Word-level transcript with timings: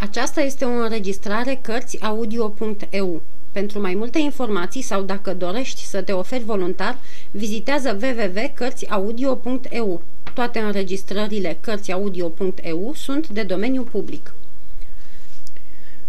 Aceasta 0.00 0.40
este 0.40 0.64
o 0.64 0.68
înregistrare 0.68 1.58
Cărțiaudio.eu. 1.62 3.22
Pentru 3.52 3.80
mai 3.80 3.94
multe 3.94 4.18
informații 4.18 4.82
sau 4.82 5.02
dacă 5.02 5.34
dorești 5.34 5.84
să 5.84 6.02
te 6.02 6.12
oferi 6.12 6.44
voluntar, 6.44 6.98
vizitează 7.30 7.98
www.cărțiaudio.eu. 8.02 10.02
Toate 10.34 10.58
înregistrările 10.58 11.56
Cărțiaudio.eu 11.60 12.92
sunt 12.94 13.28
de 13.28 13.42
domeniu 13.42 13.82
public. 13.82 14.34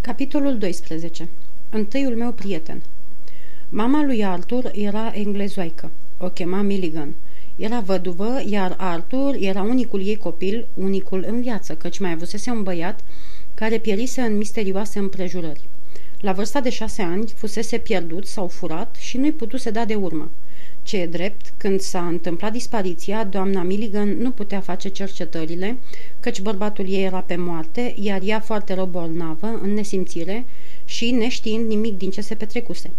Capitolul 0.02 0.58
12. 0.58 1.28
Întâiul 1.70 2.16
meu 2.16 2.32
prieten 2.32 2.82
Mama 3.70 4.04
lui 4.04 4.26
Arthur 4.26 4.72
era 4.74 5.12
englezoaică. 5.16 5.92
O 6.18 6.30
chema 6.30 6.62
Milligan. 6.62 7.14
Era 7.56 7.80
văduvă, 7.80 8.42
iar 8.46 8.76
Arthur 8.78 9.36
era 9.40 9.62
unicul 9.62 10.08
ei 10.08 10.18
copil, 10.18 10.68
unicul 10.74 11.24
în 11.28 11.42
viață, 11.42 11.74
căci 11.74 12.00
mai 12.00 12.12
avusese 12.12 12.52
un 12.52 12.64
băiat 12.64 13.00
care 13.60 13.78
pierise 13.78 14.22
în 14.22 14.38
misterioase 14.38 15.00
împrejurări. 15.00 15.62
La 16.20 16.32
vârsta 16.32 16.60
de 16.60 16.70
șase 16.70 17.02
ani 17.02 17.28
fusese 17.36 17.78
pierdut 17.78 18.28
sau 18.28 18.48
furat 18.48 18.96
și 19.00 19.18
nu-i 19.18 19.32
putuse 19.32 19.70
da 19.70 19.86
de 19.86 19.96
urmă. 19.96 20.32
Ce 20.84 20.98
e 20.98 21.06
drept, 21.06 21.54
când 21.58 21.80
s-a 21.80 22.08
întâmplat 22.08 22.52
dispariția, 22.52 23.24
doamna 23.24 23.64
Milligan 23.64 24.18
nu 24.18 24.32
putea 24.32 24.60
face 24.60 24.90
cercetările, 24.90 25.78
căci 26.20 26.42
bărbatul 26.42 26.90
ei 26.90 27.04
era 27.04 27.20
pe 27.20 27.36
moarte, 27.36 27.96
iar 28.02 28.22
ea 28.24 28.40
foarte 28.40 28.74
rău 28.74 28.86
bolnavă, 28.86 29.60
în 29.62 29.74
nesimțire 29.74 30.46
și 30.86 31.12
neștiind 31.12 31.68
nimic 31.68 31.98
din 31.98 32.10
ce 32.10 32.22
se 32.22 32.36
petrecuse. 32.36 32.92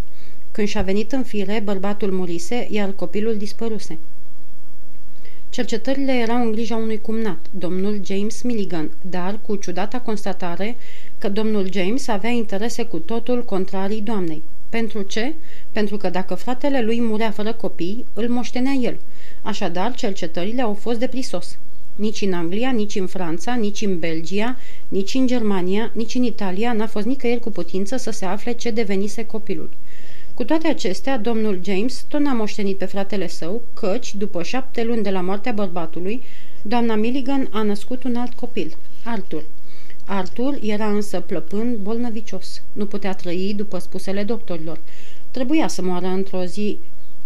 Când 0.51 0.67
și-a 0.67 0.81
venit 0.81 1.11
în 1.11 1.23
fire, 1.23 1.61
bărbatul 1.63 2.11
murise, 2.11 2.67
iar 2.69 2.91
copilul 2.91 3.37
dispăruse. 3.37 3.97
Cercetările 5.51 6.11
erau 6.11 6.41
în 6.41 6.51
grija 6.51 6.75
unui 6.75 7.01
cumnat, 7.01 7.45
domnul 7.49 8.01
James 8.05 8.41
Milligan, 8.41 8.91
dar 9.01 9.39
cu 9.41 9.55
ciudata 9.55 9.99
constatare 9.99 10.77
că 11.17 11.29
domnul 11.29 11.71
James 11.71 12.07
avea 12.07 12.29
interese 12.29 12.83
cu 12.83 12.97
totul 12.97 13.45
contrarii 13.45 14.01
doamnei. 14.01 14.43
Pentru 14.69 15.01
ce? 15.01 15.33
Pentru 15.71 15.97
că 15.97 16.09
dacă 16.09 16.35
fratele 16.35 16.81
lui 16.81 17.01
murea 17.01 17.31
fără 17.31 17.53
copii, 17.53 18.05
îl 18.13 18.29
moștenea 18.29 18.71
el. 18.71 18.99
Așadar, 19.41 19.95
cercetările 19.95 20.61
au 20.61 20.73
fost 20.73 20.99
de 20.99 21.07
prisos. 21.07 21.57
Nici 21.95 22.21
în 22.21 22.33
Anglia, 22.33 22.71
nici 22.71 22.95
în 22.95 23.07
Franța, 23.07 23.53
nici 23.53 23.81
în 23.81 23.99
Belgia, 23.99 24.57
nici 24.87 25.13
în 25.13 25.27
Germania, 25.27 25.91
nici 25.93 26.15
în 26.15 26.23
Italia 26.23 26.73
n-a 26.73 26.87
fost 26.87 27.05
nicăieri 27.05 27.39
cu 27.39 27.51
putință 27.51 27.97
să 27.97 28.11
se 28.11 28.25
afle 28.25 28.51
ce 28.51 28.69
devenise 28.69 29.25
copilul. 29.25 29.69
Cu 30.41 30.47
toate 30.47 30.67
acestea, 30.67 31.17
domnul 31.17 31.59
James 31.63 32.05
tot 32.07 32.19
n-a 32.19 32.33
moștenit 32.33 32.77
pe 32.77 32.85
fratele 32.85 33.27
său, 33.27 33.61
căci, 33.73 34.15
după 34.15 34.43
șapte 34.43 34.83
luni 34.83 35.03
de 35.03 35.09
la 35.09 35.21
moartea 35.21 35.51
bărbatului, 35.51 36.21
doamna 36.61 36.95
Milligan 36.95 37.47
a 37.51 37.61
născut 37.61 38.03
un 38.03 38.15
alt 38.15 38.33
copil, 38.33 38.77
Arthur. 39.03 39.43
Arthur 40.05 40.57
era 40.61 40.89
însă 40.89 41.19
plăpând 41.19 41.75
bolnăvicios. 41.75 42.61
Nu 42.73 42.85
putea 42.85 43.13
trăi 43.13 43.53
după 43.55 43.77
spusele 43.77 44.23
doctorilor. 44.23 44.79
Trebuia 45.31 45.67
să 45.67 45.81
moară 45.81 46.07
într-o 46.07 46.43
zi 46.43 46.77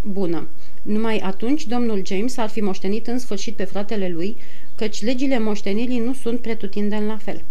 bună. 0.01 0.47
Numai 0.81 1.17
atunci 1.17 1.65
domnul 1.67 2.05
James 2.05 2.37
ar 2.37 2.49
fi 2.49 2.61
moștenit 2.61 3.07
în 3.07 3.19
sfârșit 3.19 3.55
pe 3.55 3.63
fratele 3.63 4.09
lui, 4.09 4.37
căci 4.75 5.01
legile 5.01 5.39
moștenirii 5.39 5.99
nu 5.99 6.13
sunt 6.13 6.39
pretutindeni 6.39 7.07
la 7.07 7.17
fel. 7.17 7.43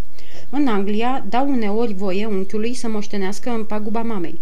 În 0.50 0.66
Anglia 0.66 1.24
dau 1.28 1.48
uneori 1.48 1.94
voie 1.94 2.26
unchiului 2.26 2.74
să 2.74 2.88
moștenească 2.88 3.50
în 3.50 3.64
paguba 3.64 4.02
mamei. 4.02 4.38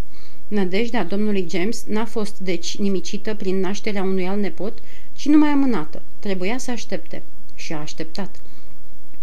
Nădejdea 0.49 1.05
domnului 1.05 1.47
James 1.51 1.85
n-a 1.85 2.05
fost 2.05 2.39
deci 2.39 2.79
nimicită 2.79 3.35
prin 3.35 3.61
nașterea 3.61 4.03
unui 4.03 4.27
alt 4.27 4.41
nepot, 4.41 4.79
ci 5.13 5.27
numai 5.27 5.49
amânată. 5.49 6.03
Trebuia 6.19 6.59
să 6.59 6.71
aștepte. 6.71 7.23
Și 7.55 7.73
a 7.73 7.81
așteptat. 7.81 8.41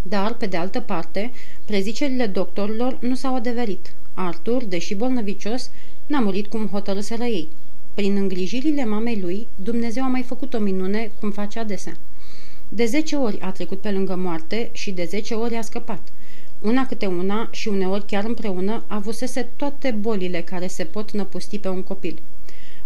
Dar, 0.03 0.33
pe 0.33 0.45
de 0.45 0.57
altă 0.57 0.79
parte, 0.79 1.31
prezicerile 1.65 2.25
doctorilor 2.25 2.97
nu 3.01 3.15
s-au 3.15 3.35
adeverit. 3.35 3.93
Arthur, 4.13 4.63
deși 4.63 4.95
bolnăvicios, 4.95 5.69
n-a 6.05 6.19
murit 6.19 6.47
cum 6.47 6.67
hotărâseră 6.67 7.23
ei. 7.23 7.47
Prin 7.93 8.15
îngrijirile 8.15 8.85
mamei 8.85 9.19
lui, 9.19 9.47
Dumnezeu 9.55 10.03
a 10.03 10.07
mai 10.07 10.23
făcut 10.23 10.53
o 10.53 10.59
minune, 10.59 11.11
cum 11.19 11.31
face 11.31 11.59
adesea. 11.59 11.97
De 12.69 12.85
zece 12.85 13.15
ori 13.15 13.39
a 13.39 13.51
trecut 13.51 13.81
pe 13.81 13.91
lângă 13.91 14.15
moarte 14.15 14.69
și 14.71 14.91
de 14.91 15.03
zece 15.03 15.33
ori 15.33 15.55
a 15.55 15.61
scăpat– 15.61 16.01
una 16.61 16.85
câte 16.85 17.05
una 17.05 17.47
și 17.51 17.67
uneori 17.67 18.05
chiar 18.05 18.23
împreună, 18.23 18.83
avusese 18.87 19.49
toate 19.55 19.91
bolile 19.99 20.41
care 20.41 20.67
se 20.67 20.83
pot 20.83 21.11
năpusti 21.11 21.59
pe 21.59 21.67
un 21.67 21.83
copil. 21.83 22.21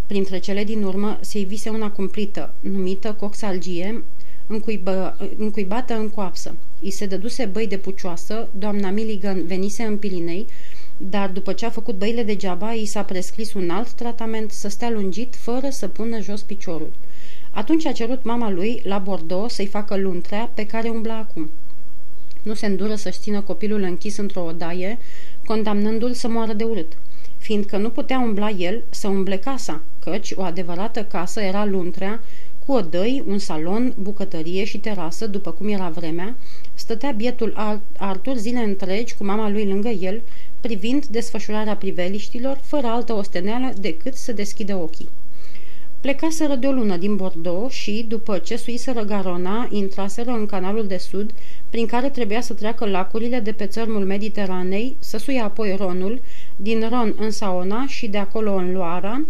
Printre 0.07 0.38
cele 0.38 0.63
din 0.63 0.84
urmă 0.84 1.17
se 1.22 1.39
ivise 1.39 1.69
una 1.69 1.91
cumplită, 1.91 2.53
numită 2.59 3.16
coxalgie, 3.19 4.03
încuibă, 4.47 5.17
încuibată 5.38 5.94
în 5.94 6.09
coapsă. 6.09 6.56
I 6.79 6.89
se 6.89 7.06
dăduse 7.06 7.45
băi 7.45 7.67
de 7.67 7.78
pucioasă, 7.78 8.47
doamna 8.57 8.89
Milligan 8.89 9.45
venise 9.45 9.83
în 9.83 9.97
Pilinei, 9.97 10.47
dar 10.97 11.29
după 11.29 11.53
ce 11.53 11.66
a 11.66 11.69
făcut 11.69 11.97
băile 11.97 12.23
degeaba, 12.23 12.73
i 12.73 12.85
s-a 12.85 13.03
prescris 13.03 13.53
un 13.53 13.69
alt 13.69 13.91
tratament 13.91 14.51
să 14.51 14.67
stea 14.67 14.89
lungit 14.89 15.35
fără 15.35 15.69
să 15.69 15.88
pună 15.88 16.22
jos 16.22 16.41
piciorul. 16.41 16.91
Atunci 17.51 17.85
a 17.85 17.91
cerut 17.91 18.23
mama 18.23 18.50
lui 18.50 18.81
la 18.83 18.97
Bordeaux 18.97 19.53
să-i 19.53 19.66
facă 19.66 19.97
luntrea 19.97 20.51
pe 20.53 20.66
care 20.66 20.89
umbla 20.89 21.17
acum 21.17 21.50
nu 22.43 22.53
se 22.53 22.65
îndură 22.65 22.95
să-și 22.95 23.19
țină 23.19 23.41
copilul 23.41 23.81
închis 23.81 24.17
într-o 24.17 24.43
odaie, 24.43 24.97
condamnându-l 25.45 26.13
să 26.13 26.27
moară 26.27 26.53
de 26.53 26.63
urât, 26.63 26.91
fiindcă 27.37 27.77
nu 27.77 27.89
putea 27.89 28.19
umbla 28.19 28.49
el 28.49 28.83
să 28.89 29.07
umble 29.07 29.37
casa, 29.37 29.81
căci 29.99 30.31
o 30.35 30.41
adevărată 30.41 31.03
casă 31.03 31.41
era 31.41 31.65
luntrea, 31.65 32.19
cu 32.65 32.71
odăi, 32.71 33.23
un 33.27 33.37
salon, 33.37 33.93
bucătărie 33.99 34.63
și 34.63 34.77
terasă, 34.77 35.27
după 35.27 35.51
cum 35.51 35.67
era 35.67 35.89
vremea, 35.89 36.35
stătea 36.73 37.11
bietul 37.11 37.81
Artur 37.97 38.35
zile 38.35 38.59
întregi 38.59 39.15
cu 39.15 39.23
mama 39.23 39.49
lui 39.49 39.67
lângă 39.67 39.89
el, 39.89 40.21
privind 40.61 41.05
desfășurarea 41.05 41.75
priveliștilor, 41.75 42.59
fără 42.61 42.87
altă 42.87 43.13
osteneală 43.13 43.73
decât 43.79 44.15
să 44.15 44.31
deschidă 44.31 44.75
ochii. 44.75 45.09
Plecaseră 46.01 46.55
de 46.55 46.67
o 46.67 46.71
lună 46.71 46.97
din 46.97 47.15
Bordeaux 47.15 47.73
și, 47.73 48.05
după 48.07 48.37
ce 48.37 48.55
suiseră 48.55 49.01
Garona, 49.01 49.67
intraseră 49.71 50.31
în 50.31 50.45
canalul 50.45 50.87
de 50.87 50.97
sud, 50.97 51.33
prin 51.73 51.85
care 51.85 52.09
trebuia 52.09 52.41
să 52.41 52.53
treacă 52.53 52.85
lacurile 52.85 53.39
de 53.39 53.51
pe 53.51 53.66
țărmul 53.66 54.06
Mediteranei, 54.06 54.95
să 55.00 55.17
suie 55.17 55.39
apoi 55.39 55.75
Ronul, 55.79 56.22
din 56.56 56.88
Ron 56.89 57.13
în 57.17 57.31
Saona 57.31 57.85
și 57.88 58.07
de 58.07 58.17
acolo 58.17 58.53
în 58.53 58.72
Loara, 58.72 59.22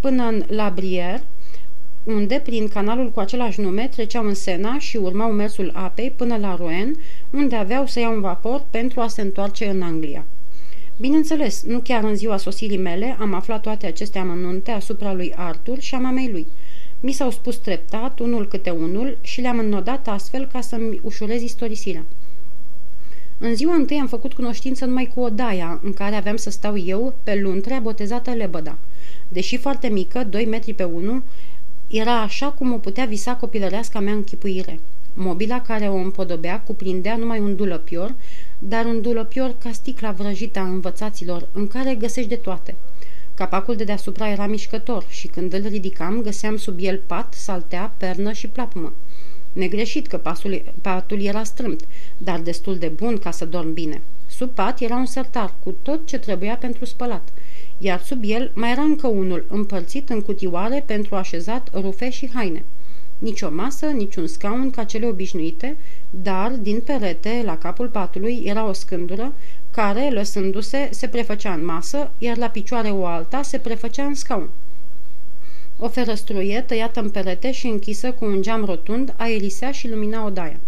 până 0.00 0.24
în 0.24 0.42
La 0.46 0.74
Brière, 0.74 1.22
unde, 2.04 2.40
prin 2.44 2.68
canalul 2.68 3.10
cu 3.10 3.20
același 3.20 3.60
nume, 3.60 3.88
treceau 3.90 4.26
în 4.26 4.34
Sena 4.34 4.78
și 4.78 4.96
urmau 4.96 5.30
mersul 5.30 5.70
apei 5.74 6.12
până 6.16 6.36
la 6.36 6.56
Rouen, 6.56 6.96
unde 7.30 7.56
aveau 7.56 7.86
să 7.86 8.00
iau 8.00 8.14
un 8.14 8.20
vapor 8.20 8.62
pentru 8.70 9.00
a 9.00 9.08
se 9.08 9.20
întoarce 9.20 9.66
în 9.66 9.82
Anglia. 9.82 10.24
Bineînțeles, 10.96 11.62
nu 11.62 11.78
chiar 11.78 12.04
în 12.04 12.14
ziua 12.14 12.36
sosirii 12.36 12.78
mele 12.78 13.16
am 13.20 13.34
aflat 13.34 13.62
toate 13.62 13.86
aceste 13.86 14.18
amănunte 14.18 14.70
asupra 14.70 15.12
lui 15.12 15.32
Arthur 15.36 15.78
și 15.80 15.94
a 15.94 15.98
mamei 15.98 16.28
lui. 16.30 16.46
Mi 17.00 17.12
s-au 17.12 17.30
spus 17.30 17.56
treptat, 17.56 18.18
unul 18.18 18.48
câte 18.48 18.70
unul, 18.70 19.18
și 19.20 19.40
le-am 19.40 19.58
înnodat 19.58 20.08
astfel 20.08 20.46
ca 20.52 20.60
să-mi 20.60 21.00
ușurez 21.02 21.42
istorisirea. 21.42 22.04
În 23.38 23.54
ziua 23.54 23.74
întâi 23.74 23.98
am 23.98 24.06
făcut 24.06 24.32
cunoștință 24.32 24.84
numai 24.84 25.10
cu 25.14 25.20
odaia 25.20 25.80
în 25.82 25.92
care 25.92 26.14
aveam 26.14 26.36
să 26.36 26.50
stau 26.50 26.78
eu 26.78 27.14
pe 27.22 27.40
luntrea 27.40 27.78
botezată 27.78 28.30
Lebăda. 28.30 28.78
Deși 29.28 29.56
foarte 29.56 29.88
mică, 29.88 30.24
2 30.24 30.44
metri 30.44 30.74
pe 30.74 30.84
1, 30.84 31.22
era 31.86 32.20
așa 32.20 32.50
cum 32.50 32.72
o 32.72 32.76
putea 32.76 33.04
visa 33.04 33.34
copilăreasca 33.34 34.00
mea 34.00 34.12
închipuire. 34.12 34.80
Mobila 35.14 35.62
care 35.62 35.88
o 35.88 35.94
împodobea 35.94 36.60
cuprindea 36.60 37.16
numai 37.16 37.40
un 37.40 37.56
dulăpior, 37.56 38.14
dar 38.58 38.84
un 38.84 39.00
dulăpior 39.00 39.54
ca 39.58 39.72
sticla 39.72 40.10
vrăjită 40.10 40.58
a 40.58 40.62
învățaților, 40.62 41.48
în 41.52 41.66
care 41.66 41.94
găsești 41.94 42.28
de 42.28 42.36
toate. 42.36 42.74
Capacul 43.38 43.76
de 43.76 43.84
deasupra 43.84 44.28
era 44.28 44.46
mișcător 44.46 45.04
și 45.08 45.26
când 45.26 45.52
îl 45.52 45.66
ridicam, 45.68 46.22
găseam 46.22 46.56
sub 46.56 46.76
el 46.80 47.00
pat, 47.06 47.34
saltea, 47.34 47.92
pernă 47.96 48.32
și 48.32 48.46
plapumă. 48.46 48.92
Negreșit 49.52 50.06
că 50.06 50.16
pasul, 50.16 50.62
patul 50.82 51.22
era 51.22 51.42
strâmt, 51.42 51.80
dar 52.16 52.40
destul 52.40 52.78
de 52.78 52.86
bun 52.86 53.18
ca 53.18 53.30
să 53.30 53.44
dorm 53.44 53.72
bine. 53.72 54.02
Sub 54.28 54.50
pat 54.50 54.80
era 54.80 54.96
un 54.96 55.06
sertar 55.06 55.54
cu 55.62 55.74
tot 55.82 56.06
ce 56.06 56.18
trebuia 56.18 56.56
pentru 56.56 56.84
spălat, 56.84 57.28
iar 57.78 58.02
sub 58.02 58.20
el 58.24 58.50
mai 58.54 58.70
era 58.70 58.82
încă 58.82 59.06
unul 59.06 59.44
împărțit 59.48 60.08
în 60.08 60.22
cutioare 60.22 60.82
pentru 60.86 61.14
așezat 61.14 61.70
rufe 61.74 62.10
și 62.10 62.30
haine. 62.34 62.64
Nici 63.18 63.42
o 63.42 63.50
masă, 63.50 63.86
nici 63.86 64.16
un 64.16 64.26
scaun 64.26 64.70
ca 64.70 64.84
cele 64.84 65.06
obișnuite, 65.06 65.76
dar 66.10 66.50
din 66.50 66.80
perete, 66.80 67.42
la 67.44 67.58
capul 67.58 67.88
patului, 67.88 68.42
era 68.44 68.68
o 68.68 68.72
scândură 68.72 69.32
care, 69.78 70.10
lăsându-se, 70.10 70.88
se 70.92 71.08
prefăcea 71.08 71.52
în 71.52 71.64
masă, 71.64 72.10
iar 72.18 72.36
la 72.36 72.48
picioare 72.48 72.88
o 72.88 73.06
alta 73.06 73.42
se 73.42 73.58
prefăcea 73.58 74.04
în 74.04 74.14
scaun. 74.14 74.48
O 75.78 75.88
ferăstruie 75.88 76.64
tăiată 76.66 77.00
în 77.00 77.10
perete 77.10 77.52
și 77.52 77.66
închisă 77.66 78.12
cu 78.12 78.24
un 78.24 78.42
geam 78.42 78.64
rotund 78.64 79.14
aerisea 79.16 79.72
și 79.72 79.88
lumina 79.88 80.24
odaia. 80.24 80.60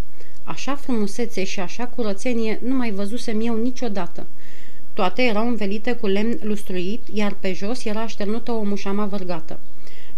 Așa 0.44 0.74
frumusețe 0.74 1.44
și 1.44 1.60
așa 1.60 1.86
curățenie 1.86 2.60
nu 2.64 2.74
mai 2.74 2.90
văzusem 2.90 3.40
eu 3.40 3.56
niciodată. 3.62 4.26
Toate 4.92 5.22
erau 5.22 5.48
învelite 5.48 5.92
cu 5.92 6.06
lemn 6.06 6.38
lustruit, 6.42 7.00
iar 7.12 7.36
pe 7.40 7.52
jos 7.52 7.84
era 7.84 8.00
așternută 8.00 8.52
o 8.52 8.62
mușamă 8.62 9.06
vărgată. 9.06 9.58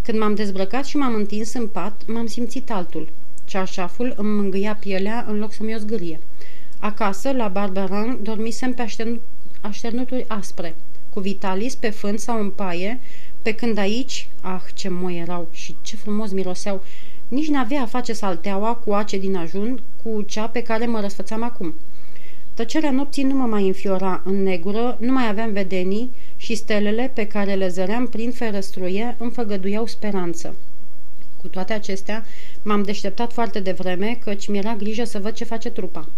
Când 0.02 0.18
m-am 0.18 0.34
dezbrăcat 0.34 0.84
și 0.84 0.96
m-am 0.96 1.14
întins 1.14 1.52
în 1.52 1.66
pat, 1.66 2.02
m-am 2.06 2.26
simțit 2.26 2.70
altul. 2.70 3.08
Cearșaful 3.44 4.14
îmi 4.16 4.34
mângâia 4.34 4.74
pielea 4.80 5.24
în 5.28 5.38
loc 5.38 5.52
să-mi 5.52 5.74
o 5.74 5.78
zgârie. 5.78 6.20
Acasă, 6.84 7.32
la 7.32 7.48
Barberan, 7.48 8.18
dormisem 8.22 8.74
pe 8.74 8.86
așternuturi 9.60 10.24
aspre, 10.28 10.74
cu 11.10 11.20
Vitalis 11.20 11.74
pe 11.74 11.90
fân 11.90 12.16
sau 12.16 12.40
în 12.40 12.50
paie, 12.50 13.00
pe 13.42 13.54
când 13.54 13.78
aici, 13.78 14.28
ah, 14.40 14.60
ce 14.74 14.88
moi 14.88 15.18
erau 15.18 15.48
și 15.52 15.76
ce 15.82 15.96
frumos 15.96 16.32
miroseau, 16.32 16.82
nici 17.28 17.48
n-avea 17.48 17.82
a 17.82 17.86
face 17.86 18.12
salteaua 18.12 18.74
cu 18.74 18.92
ace 18.92 19.18
din 19.18 19.36
ajun 19.36 19.82
cu 20.02 20.22
cea 20.22 20.46
pe 20.46 20.62
care 20.62 20.86
mă 20.86 21.00
răsfățam 21.00 21.42
acum. 21.42 21.74
Tăcerea 22.54 22.90
nopții 22.90 23.22
nu 23.22 23.34
mă 23.34 23.46
mai 23.46 23.66
înfiora 23.66 24.22
în 24.24 24.42
negură, 24.42 24.96
nu 25.00 25.12
mai 25.12 25.28
aveam 25.28 25.52
vedenii 25.52 26.10
și 26.36 26.54
stelele 26.54 27.10
pe 27.14 27.26
care 27.26 27.54
le 27.54 27.68
zăream 27.68 28.06
prin 28.06 28.30
ferăstruie 28.30 29.16
îmi 29.18 29.30
făgăduiau 29.30 29.86
speranță. 29.86 30.54
Cu 31.40 31.48
toate 31.48 31.72
acestea, 31.72 32.24
m-am 32.62 32.82
deșteptat 32.82 33.32
foarte 33.32 33.60
devreme, 33.60 34.18
căci 34.24 34.48
mi-era 34.48 34.74
grijă 34.74 35.04
să 35.04 35.18
văd 35.18 35.32
ce 35.32 35.44
face 35.44 35.70
trupa. 35.70 36.08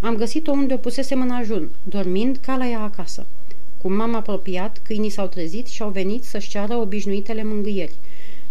Am 0.00 0.16
găsit-o 0.16 0.50
unde 0.50 0.74
o 0.74 0.76
pusesem 0.76 1.20
în 1.20 1.30
ajun, 1.30 1.70
dormind 1.82 2.36
ca 2.36 2.56
la 2.56 2.68
ea 2.68 2.80
acasă. 2.80 3.26
Cum 3.82 3.92
m-am 3.92 4.14
apropiat, 4.14 4.80
câinii 4.82 5.10
s-au 5.10 5.26
trezit 5.26 5.66
și 5.66 5.82
au 5.82 5.88
venit 5.88 6.24
să-și 6.24 6.48
ceară 6.48 6.74
obișnuitele 6.74 7.44
mângâieri. 7.44 7.94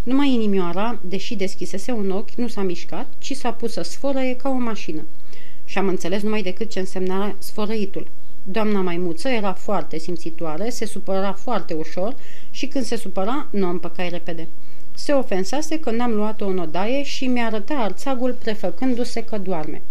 Numai 0.02 0.32
inimioara, 0.32 0.98
deși 1.08 1.34
deschisese 1.34 1.92
un 1.92 2.10
ochi, 2.10 2.34
nu 2.34 2.48
s-a 2.48 2.62
mișcat, 2.62 3.06
ci 3.18 3.36
s-a 3.36 3.52
pus 3.52 3.72
să 3.72 3.82
sfărăie 3.82 4.36
ca 4.36 4.48
o 4.48 4.52
mașină. 4.52 5.02
Și 5.64 5.78
am 5.78 5.88
înțeles 5.88 6.22
numai 6.22 6.42
decât 6.42 6.70
ce 6.70 6.78
însemna 6.78 7.34
sfărăitul. 7.38 8.08
Doamna 8.42 8.80
maimuță 8.80 9.28
era 9.28 9.52
foarte 9.52 9.98
simțitoare, 9.98 10.70
se 10.70 10.86
supăra 10.86 11.32
foarte 11.32 11.74
ușor 11.74 12.16
și 12.50 12.66
când 12.66 12.84
se 12.84 12.96
supăra, 12.96 13.46
nu 13.50 13.68
împăcai 13.68 14.08
repede. 14.08 14.48
Se 14.94 15.12
ofensase 15.12 15.80
că 15.80 15.90
n-am 15.90 16.14
luat-o 16.14 16.46
în 16.46 16.58
odaie 16.58 17.02
și 17.02 17.26
mi-a 17.26 17.46
arătat 17.46 17.78
arțagul 17.78 18.32
prefăcându-se 18.32 19.24
că 19.24 19.38
doarme. 19.38 19.82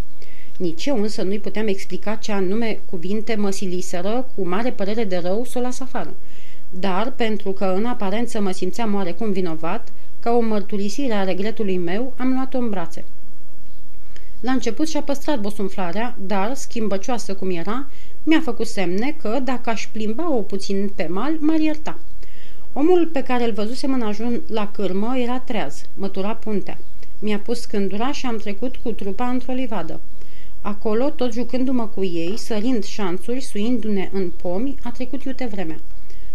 Nici 0.58 0.86
eu 0.86 1.02
însă 1.02 1.22
nu-i 1.22 1.40
puteam 1.40 1.68
explica 1.68 2.16
ce 2.16 2.32
anume 2.32 2.80
cuvinte 2.90 3.36
mă 3.36 3.50
siliseră 3.50 4.28
cu 4.36 4.48
mare 4.48 4.72
părere 4.72 5.04
de 5.04 5.18
rău 5.18 5.46
să 5.46 5.58
o 5.58 5.62
las 5.62 5.80
afară. 5.80 6.14
Dar, 6.70 7.12
pentru 7.12 7.52
că 7.52 7.66
în 7.66 7.86
aparență 7.86 8.42
mă 8.42 8.52
simțeam 8.52 8.94
oarecum 8.94 9.32
vinovat, 9.32 9.92
ca 10.20 10.32
o 10.32 10.40
mărturisire 10.40 11.14
a 11.14 11.24
regretului 11.24 11.78
meu, 11.78 12.14
am 12.18 12.34
luat-o 12.34 12.58
în 12.58 12.70
brațe. 12.70 13.04
La 14.40 14.52
început 14.52 14.88
și-a 14.88 15.02
păstrat 15.02 15.40
bosunflarea, 15.40 16.16
dar, 16.20 16.54
schimbăcioasă 16.54 17.34
cum 17.34 17.50
era, 17.50 17.88
mi-a 18.24 18.42
făcut 18.42 18.68
semne 18.68 19.16
că, 19.22 19.40
dacă 19.44 19.70
aș 19.70 19.88
plimba-o 19.92 20.42
puțin 20.42 20.92
pe 20.96 21.08
mal, 21.10 21.38
m-ar 21.40 21.60
ierta. 21.60 22.00
Omul 22.74 23.10
pe 23.14 23.24
care 23.24 23.44
îl 23.44 23.52
văzusem 23.52 23.94
în 23.94 24.02
ajun 24.02 24.42
la 24.48 24.72
cârmă 24.72 25.18
era 25.18 25.40
treaz, 25.40 25.82
mătura 25.94 26.36
puntea. 26.36 26.78
Mi-a 27.20 27.40
pus 27.40 27.62
scândura 27.62 28.12
și 28.12 28.26
am 28.26 28.38
trecut 28.38 28.76
cu 28.76 28.92
trupa 28.92 29.30
într-o 29.30 29.54
livadă. 29.54 30.00
Acolo, 30.66 31.10
tot 31.10 31.34
jucându-mă 31.34 31.88
cu 31.88 32.04
ei, 32.04 32.38
sărind 32.38 32.84
șanțuri, 32.84 33.42
suindu-ne 33.42 34.10
în 34.14 34.32
pomi, 34.42 34.76
a 34.84 34.92
trecut 34.92 35.24
iute 35.24 35.46
vremea. 35.46 35.80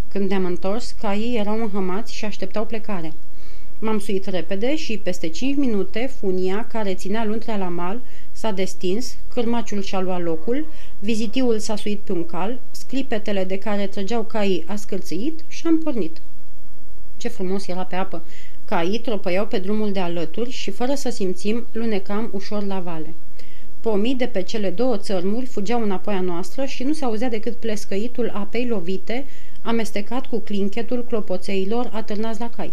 Când 0.08 0.28
ne-am 0.28 0.44
întors, 0.44 0.94
caii 1.00 1.36
erau 1.36 1.60
înhămați 1.60 2.14
și 2.14 2.24
așteptau 2.24 2.66
plecarea. 2.66 3.12
M-am 3.78 3.98
suit 3.98 4.26
repede 4.26 4.76
și 4.76 4.98
peste 4.98 5.28
cinci 5.28 5.56
minute 5.56 6.10
funia 6.18 6.66
care 6.72 6.94
ținea 6.94 7.24
luntrea 7.24 7.56
la 7.56 7.68
mal 7.68 8.00
s-a 8.32 8.50
destins, 8.50 9.16
cârmaciul 9.32 9.82
și-a 9.82 10.00
luat 10.00 10.22
locul, 10.22 10.66
vizitiul 10.98 11.58
s-a 11.58 11.76
suit 11.76 12.00
pe 12.00 12.12
un 12.12 12.26
cal, 12.26 12.60
sclipetele 12.70 13.44
de 13.44 13.58
care 13.58 13.86
trăgeau 13.86 14.22
caii 14.22 14.64
a 14.66 14.76
scârțâit 14.76 15.44
și 15.48 15.66
am 15.66 15.78
pornit. 15.78 16.20
Ce 17.16 17.28
frumos 17.28 17.66
era 17.66 17.82
pe 17.82 17.96
apă! 17.96 18.22
Caii 18.64 18.98
tropăiau 18.98 19.46
pe 19.46 19.58
drumul 19.58 19.92
de 19.92 20.00
alături 20.00 20.50
și, 20.50 20.70
fără 20.70 20.94
să 20.94 21.10
simțim, 21.10 21.66
lunecam 21.72 22.30
ușor 22.32 22.64
la 22.64 22.80
vale. 22.80 23.14
Pomii 23.80 24.14
de 24.14 24.26
pe 24.26 24.42
cele 24.42 24.70
două 24.70 24.96
țărmuri 24.96 25.46
fugeau 25.46 25.82
înapoi 25.82 26.14
a 26.14 26.20
noastră 26.20 26.64
și 26.64 26.82
nu 26.82 26.92
se 26.92 27.04
auzea 27.04 27.28
decât 27.28 27.56
plescăitul 27.56 28.30
apei 28.34 28.66
lovite, 28.66 29.24
amestecat 29.62 30.26
cu 30.26 30.38
clinchetul 30.38 31.04
clopoțeilor 31.04 31.90
atârnați 31.92 32.40
la 32.40 32.50
cai. 32.56 32.72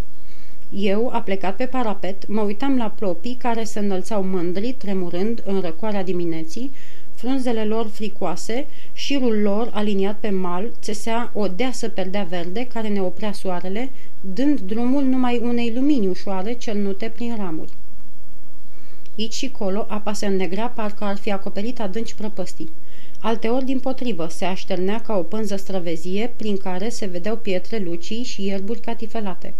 Eu, 0.69 1.09
a 1.13 1.21
plecat 1.21 1.56
pe 1.56 1.65
parapet, 1.65 2.27
mă 2.27 2.42
uitam 2.42 2.77
la 2.77 2.89
plopii 2.89 3.38
care 3.39 3.63
se 3.63 3.80
înălțau 3.80 4.24
mândri, 4.24 4.75
tremurând 4.77 5.42
în 5.45 5.59
răcoarea 5.59 6.04
dimineții, 6.04 6.71
frunzele 7.15 7.65
lor 7.65 7.88
fricoase, 7.88 8.65
șirul 8.94 9.42
lor 9.42 9.69
aliniat 9.74 10.18
pe 10.19 10.30
mal, 10.30 10.71
țesea 10.81 11.31
o 11.33 11.48
deasă 11.48 11.89
perdea 11.89 12.24
verde 12.30 12.68
care 12.74 12.88
ne 12.88 13.01
oprea 13.01 13.31
soarele, 13.31 13.89
dând 14.21 14.59
drumul 14.59 15.04
numai 15.04 15.39
unei 15.44 15.74
lumini 15.75 16.07
ușoare 16.07 16.54
cernute 16.54 17.12
prin 17.15 17.36
ramuri. 17.36 17.71
Aici 19.18 19.34
și 19.34 19.52
colo, 19.52 19.86
apa 19.90 20.14
se 20.14 20.25
înnegrea 20.25 20.68
parcă 20.69 21.04
ar 21.04 21.18
fi 21.18 21.31
acoperit 21.31 21.80
adânci 21.80 22.14
prăpăstii. 22.14 22.72
Alteori, 23.19 23.66
din 23.66 23.80
potrivă, 23.80 24.28
se 24.28 24.46
așternea 24.46 25.02
ca 25.02 25.18
o 25.18 25.22
pânză 25.22 25.56
străvezie 25.56 26.34
prin 26.36 26.58
care 26.58 26.90
se 26.90 27.06
vedeau 27.06 27.36
pietre 27.36 27.78
lucii 27.78 28.24
și 28.24 28.46
ierburi 28.46 28.80
catifelate. 28.80 29.54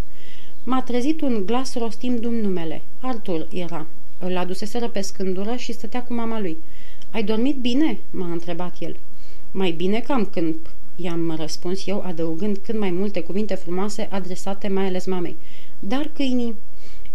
M-a 0.64 0.82
trezit 0.82 1.22
un 1.22 1.46
glas 1.46 1.76
rostind 1.76 2.26
numele. 2.26 2.82
Artur 3.00 3.48
era. 3.52 3.86
Îl 4.20 4.38
aduseseră 4.38 4.88
pe 4.88 5.02
scândură 5.02 5.56
și 5.56 5.74
stătea 5.74 6.04
cu 6.04 6.14
mama 6.14 6.40
lui. 6.40 6.58
Ai 7.12 7.24
dormit 7.24 7.56
bine?" 7.56 7.98
m-a 8.12 8.32
întrebat 8.32 8.76
el. 8.80 8.96
Mai 9.52 9.72
bine 9.72 10.00
cam 10.00 10.26
când 10.26 10.56
i-am 10.96 11.36
răspuns 11.36 11.88
eu, 11.88 12.02
adăugând 12.02 12.58
cât 12.58 12.80
mai 12.80 12.92
multe 12.92 13.22
cuvinte 13.22 13.56
frumoase 13.56 14.08
adresate 14.12 14.68
mai 14.68 14.86
ales 14.86 15.06
mamei. 15.06 15.36
Dar 15.80 16.10
câinii... 16.14 16.56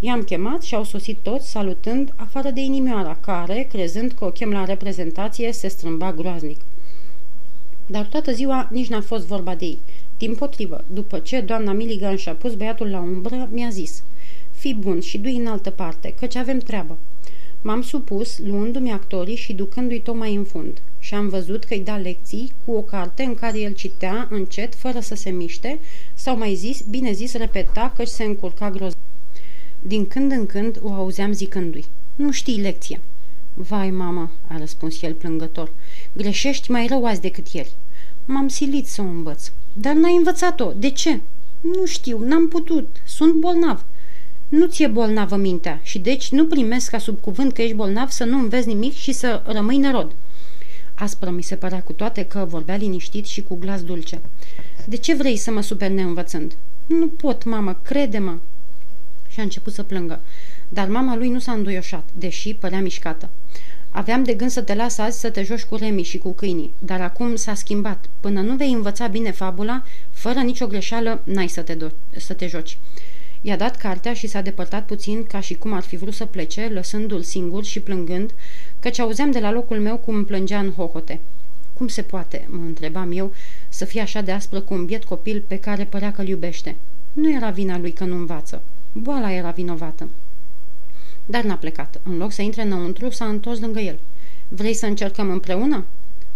I-am 0.05 0.23
chemat 0.23 0.63
și 0.63 0.75
au 0.75 0.85
sosit 0.85 1.19
toți, 1.23 1.51
salutând, 1.51 2.13
afară 2.17 2.51
de 2.51 2.61
inimioara, 2.61 3.17
care, 3.21 3.67
crezând 3.71 4.13
că 4.13 4.25
o 4.25 4.31
chem 4.31 4.51
la 4.51 4.65
reprezentație, 4.65 5.53
se 5.53 5.69
strâmba 5.69 6.13
groaznic. 6.13 6.61
Dar 7.87 8.07
toată 8.07 8.33
ziua 8.33 8.69
nici 8.71 8.89
n-a 8.89 9.01
fost 9.01 9.27
vorba 9.27 9.55
de 9.55 9.65
ei. 9.65 9.79
Din 10.19 10.35
potrivă, 10.35 10.85
după 10.93 11.19
ce 11.19 11.41
doamna 11.41 11.73
Milligan 11.73 12.17
și-a 12.17 12.33
pus 12.35 12.55
băiatul 12.55 12.91
la 12.91 13.01
umbră, 13.01 13.49
mi-a 13.53 13.69
zis 13.69 14.03
Fii 14.51 14.75
bun 14.75 15.01
și 15.01 15.19
du 15.19 15.29
în 15.29 15.47
altă 15.47 15.71
parte, 15.71 16.15
căci 16.19 16.37
avem 16.37 16.59
treabă. 16.59 16.99
M-am 17.61 17.83
supus, 17.83 18.39
luându-mi 18.39 18.93
actorii 18.93 19.37
și 19.37 19.53
ducându-i 19.53 20.01
tocmai 20.01 20.35
în 20.35 20.45
fund. 20.45 20.81
Și 20.99 21.15
am 21.15 21.29
văzut 21.29 21.65
că-i 21.65 21.81
da 21.81 21.97
lecții 21.97 22.53
cu 22.65 22.73
o 22.73 22.81
carte 22.81 23.23
în 23.23 23.35
care 23.35 23.59
el 23.59 23.73
citea 23.73 24.29
încet, 24.31 24.75
fără 24.75 25.01
să 25.01 25.15
se 25.15 25.31
miște, 25.31 25.79
sau 26.15 26.37
mai 26.37 26.55
zis, 26.55 26.81
bine 26.91 27.13
zis, 27.13 27.35
repeta, 27.35 27.93
căci 27.97 28.09
se 28.09 28.25
încurca 28.25 28.71
grozav. 28.71 28.97
Din 29.83 30.07
când 30.07 30.33
în 30.33 30.47
când 30.47 30.79
o 30.83 30.93
auzeam 30.93 31.33
zicându-i, 31.33 31.85
nu 32.15 32.31
știi 32.31 32.61
lecția. 32.61 33.01
Vai, 33.55 33.91
mamă, 33.91 34.31
a 34.47 34.59
răspuns 34.59 35.03
el 35.03 35.13
plângător, 35.13 35.73
greșești 36.13 36.71
mai 36.71 36.87
rău 36.87 37.05
azi 37.05 37.21
decât 37.21 37.49
ieri. 37.49 37.73
M-am 38.25 38.49
silit 38.49 38.87
să 38.87 39.01
o 39.01 39.05
învăț. 39.05 39.51
Dar 39.73 39.95
n-ai 39.95 40.17
învățat-o. 40.17 40.73
De 40.77 40.91
ce? 40.91 41.21
Nu 41.61 41.87
știu, 41.87 42.19
n-am 42.19 42.49
putut. 42.49 42.97
Sunt 43.07 43.35
bolnav. 43.35 43.85
Nu 44.49 44.67
ți-e 44.67 44.87
bolnavă 44.87 45.37
mintea 45.37 45.81
și 45.83 45.99
deci 45.99 46.31
nu 46.31 46.47
primesc 46.47 46.91
ca 46.91 46.99
sub 46.99 47.21
cuvânt 47.21 47.53
că 47.53 47.63
ești 47.63 47.75
bolnav 47.75 48.09
să 48.09 48.25
nu 48.25 48.39
înveți 48.39 48.67
nimic 48.67 48.93
și 48.93 49.13
să 49.13 49.43
rămâi 49.47 49.77
nerod. 49.77 50.13
Aspră 50.95 51.31
mi 51.31 51.43
se 51.43 51.57
părea 51.57 51.83
cu 51.83 51.93
toate 51.93 52.25
că 52.25 52.47
vorbea 52.49 52.77
liniștit 52.77 53.27
și 53.27 53.43
cu 53.43 53.57
glas 53.57 53.83
dulce. 53.83 54.21
De 54.87 54.97
ce 54.97 55.15
vrei 55.15 55.37
să 55.37 55.51
mă 55.51 55.61
super 55.61 55.91
neînvățând? 55.91 56.57
Nu 56.87 57.09
pot, 57.09 57.45
mamă, 57.45 57.79
crede-mă. 57.83 58.37
Și 59.33 59.41
a 59.41 59.43
început 59.43 59.73
să 59.73 59.83
plângă. 59.83 60.21
Dar 60.69 60.89
mama 60.89 61.17
lui 61.17 61.29
nu 61.29 61.39
s-a 61.39 61.53
înduioșat, 61.53 62.09
deși 62.19 62.55
părea 62.55 62.81
mișcată. 62.81 63.29
Aveam 63.91 64.25
de 64.25 64.35
gând 64.35 64.51
să 64.51 64.63
te 64.63 64.75
las 64.75 64.99
azi 64.99 65.21
să 65.21 65.31
te 65.31 65.43
joci 65.43 65.65
cu 65.65 65.77
Remi 65.77 66.03
și 66.03 66.19
cu 66.19 66.33
câinii, 66.33 66.73
dar 66.79 67.01
acum 67.01 67.37
s-a 67.37 67.55
schimbat. 67.55 68.05
Până 68.21 68.41
nu 68.41 68.57
vei 68.57 68.73
învăța 68.73 69.07
bine 69.07 69.31
fabula, 69.31 69.83
fără 70.11 70.39
nicio 70.39 70.67
greșeală, 70.67 71.21
n-ai 71.25 71.49
să 71.49 71.61
te, 71.61 71.77
do- 71.77 72.17
să 72.17 72.33
te 72.33 72.47
joci. 72.47 72.79
I-a 73.41 73.57
dat 73.57 73.77
cartea 73.77 74.15
și 74.15 74.27
s-a 74.27 74.41
depărtat 74.41 74.87
puțin 74.87 75.25
ca 75.25 75.41
și 75.41 75.55
cum 75.55 75.73
ar 75.73 75.83
fi 75.83 75.97
vrut 75.97 76.15
să 76.15 76.25
plece, 76.25 76.69
lăsându-l 76.69 77.23
singur 77.23 77.65
și 77.65 77.81
plângând, 77.81 78.31
căci 78.81 78.99
auzeam 78.99 79.31
de 79.31 79.39
la 79.39 79.51
locul 79.51 79.81
meu 79.81 79.97
cum 79.97 80.25
plângea 80.25 80.59
în 80.59 80.73
hohote. 80.73 81.21
Cum 81.75 81.89
se 81.89 82.03
poate, 82.03 82.47
mă 82.49 82.65
întrebam 82.67 83.13
eu, 83.13 83.33
să 83.69 83.85
fie 83.85 84.01
așa 84.01 84.21
de 84.21 84.33
aspră 84.33 84.61
cu 84.61 84.75
un 84.75 84.85
biet 84.85 85.05
copil 85.05 85.45
pe 85.47 85.59
care 85.59 85.85
părea 85.85 86.13
că-l 86.13 86.29
iubește? 86.29 86.77
Nu 87.13 87.33
era 87.33 87.51
vina 87.51 87.79
lui 87.79 87.93
că 87.93 88.05
nu 88.05 88.15
învață. 88.15 88.63
Boala 88.93 89.33
era 89.33 89.51
vinovată. 89.51 90.09
Dar 91.27 91.45
n-a 91.45 91.55
plecat. 91.55 92.01
În 92.03 92.17
loc 92.17 92.33
să 92.33 92.43
intre 92.43 92.63
înăuntru, 92.63 93.11
s-a 93.11 93.25
întors 93.25 93.61
lângă 93.61 93.81
el. 93.81 93.99
Vrei 94.49 94.75
să 94.75 94.87
încercăm 94.87 95.31
împreună?" 95.31 95.85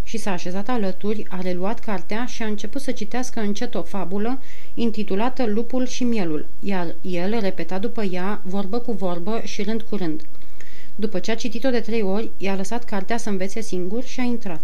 Și 0.04 0.18
s-a 0.18 0.32
așezat 0.32 0.68
alături, 0.68 1.26
a 1.28 1.40
reluat 1.40 1.80
cartea 1.80 2.26
și 2.26 2.42
a 2.42 2.46
început 2.46 2.80
să 2.80 2.90
citească 2.90 3.40
încet 3.40 3.74
o 3.74 3.82
fabulă 3.82 4.40
intitulată 4.74 5.46
Lupul 5.46 5.86
și 5.86 6.04
mielul, 6.04 6.46
iar 6.60 6.94
el 7.00 7.40
repeta 7.40 7.78
după 7.78 8.02
ea, 8.02 8.40
vorbă 8.44 8.78
cu 8.78 8.92
vorbă 8.92 9.40
și 9.44 9.62
rând 9.62 9.82
cu 9.82 9.96
rând. 9.96 10.22
După 10.94 11.18
ce 11.18 11.30
a 11.30 11.34
citit-o 11.34 11.70
de 11.70 11.80
trei 11.80 12.02
ori, 12.02 12.30
i-a 12.36 12.56
lăsat 12.56 12.84
cartea 12.84 13.16
să 13.16 13.28
învețe 13.28 13.60
singur 13.60 14.04
și 14.04 14.20
a 14.20 14.22
intrat. 14.22 14.60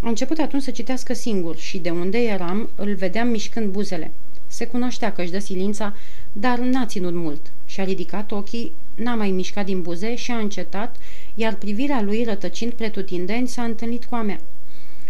A 0.00 0.08
început 0.08 0.38
atunci 0.38 0.62
să 0.62 0.70
citească 0.70 1.14
singur 1.14 1.56
și 1.56 1.78
de 1.78 1.90
unde 1.90 2.18
eram 2.18 2.68
îl 2.74 2.94
vedeam 2.94 3.28
mișcând 3.28 3.70
buzele. 3.70 4.12
Se 4.52 4.66
cunoștea 4.66 5.12
că 5.12 5.22
își 5.22 5.30
dă 5.30 5.38
silința, 5.38 5.94
dar 6.32 6.58
n-a 6.58 6.86
ținut 6.86 7.14
mult. 7.14 7.52
Și-a 7.66 7.84
ridicat 7.84 8.32
ochii, 8.32 8.72
n-a 8.94 9.14
mai 9.14 9.30
mișcat 9.30 9.64
din 9.64 9.82
buze 9.82 10.14
și 10.14 10.30
a 10.30 10.38
încetat, 10.38 10.96
iar 11.34 11.54
privirea 11.54 12.02
lui, 12.02 12.24
rătăcind 12.24 12.72
pretutindeni, 12.72 13.48
s-a 13.48 13.62
întâlnit 13.62 14.04
cu 14.04 14.14
a 14.14 14.22
mea. 14.22 14.40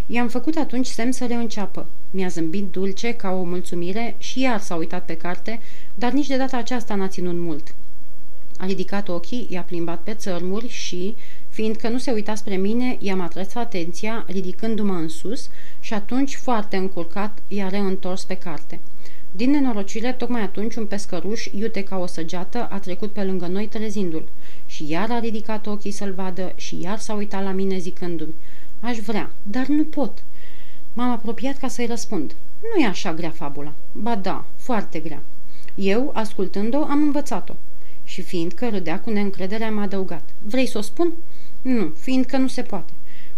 I-am 0.07 0.29
făcut 0.29 0.57
atunci 0.57 0.87
semn 0.87 1.13
să 1.13 1.25
le 1.25 1.35
înceapă. 1.35 1.87
Mi-a 2.11 2.29
zâmbit 2.29 2.71
dulce 2.71 3.13
ca 3.13 3.31
o 3.31 3.43
mulțumire 3.43 4.15
și 4.19 4.41
iar 4.41 4.61
s-a 4.61 4.75
uitat 4.75 5.05
pe 5.05 5.17
carte, 5.17 5.61
dar 5.95 6.13
nici 6.13 6.27
de 6.27 6.37
data 6.37 6.57
aceasta 6.57 6.95
n-a 6.95 7.09
ținut 7.09 7.39
mult. 7.39 7.75
A 8.59 8.67
ridicat 8.67 9.09
ochii, 9.09 9.47
i-a 9.51 9.63
plimbat 9.63 10.01
pe 10.01 10.15
țărmuri 10.15 10.69
și, 10.69 11.15
fiindcă 11.49 11.89
nu 11.89 11.99
se 11.99 12.11
uita 12.11 12.35
spre 12.35 12.57
mine, 12.57 12.97
i-am 13.01 13.21
atras 13.21 13.55
atenția, 13.55 14.25
ridicându-mă 14.29 14.95
în 14.95 15.09
sus 15.09 15.49
și 15.81 15.95
atunci, 15.95 16.37
foarte 16.37 16.77
încurcat, 16.77 17.39
i-a 17.49 17.69
reîntors 17.69 18.25
pe 18.25 18.35
carte. 18.35 18.81
Din 19.35 19.51
nenorocire, 19.51 20.13
tocmai 20.13 20.43
atunci 20.43 20.75
un 20.75 20.87
pescăruș, 20.87 21.47
iute 21.47 21.85
ca 21.85 21.99
o 21.99 22.07
săgeată, 22.07 22.69
a 22.71 22.79
trecut 22.79 23.13
pe 23.13 23.23
lângă 23.23 23.47
noi 23.47 23.67
trezindu-l 23.67 24.29
și 24.67 24.91
iar 24.91 25.11
a 25.11 25.19
ridicat 25.19 25.67
ochii 25.67 25.91
să-l 25.91 26.13
vadă 26.13 26.53
și 26.57 26.81
iar 26.81 26.99
s-a 26.99 27.15
uitat 27.15 27.43
la 27.43 27.51
mine 27.51 27.79
zicându-mi 27.79 28.35
Aș 28.81 28.99
vrea, 28.99 29.31
dar 29.43 29.67
nu 29.67 29.85
pot. 29.85 30.23
M-am 30.93 31.11
apropiat 31.11 31.59
ca 31.59 31.69
să-i 31.69 31.87
răspund. 31.87 32.35
Nu 32.61 32.83
e 32.83 32.87
așa 32.87 33.15
grea 33.15 33.31
fabula. 33.31 33.73
Ba 33.93 34.17
da, 34.17 34.45
foarte 34.57 34.99
grea. 34.99 35.23
Eu, 35.75 36.11
ascultând-o, 36.15 36.85
am 36.85 37.03
învățat-o. 37.03 37.53
Și 38.05 38.23
fiindcă 38.23 38.69
râdea 38.69 39.01
cu 39.01 39.11
neîncredere, 39.11 39.65
am 39.65 39.79
adăugat. 39.79 40.29
Vrei 40.43 40.67
să 40.67 40.79
o 40.79 40.81
spun? 40.81 41.13
Nu, 41.63 41.93
fiindcă 41.99 42.37
nu 42.37 42.47
se 42.47 42.63
poate. 42.63 42.93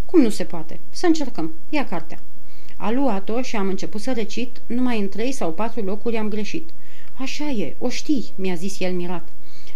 Cum 0.04 0.20
nu 0.20 0.28
se 0.28 0.44
poate? 0.44 0.80
Să 0.90 1.06
încercăm. 1.06 1.52
Ia 1.70 1.86
cartea. 1.86 2.18
A 2.76 2.90
luat-o 2.90 3.42
și 3.42 3.56
am 3.56 3.68
început 3.68 4.00
să 4.00 4.12
recit, 4.12 4.60
numai 4.66 5.00
în 5.00 5.08
trei 5.08 5.32
sau 5.32 5.52
patru 5.52 5.82
locuri 5.82 6.16
am 6.16 6.28
greșit. 6.28 6.70
Așa 7.18 7.48
e, 7.48 7.74
o 7.78 7.88
știi, 7.88 8.32
mi-a 8.34 8.54
zis 8.54 8.80
el 8.80 8.92
mirat. 8.92 9.28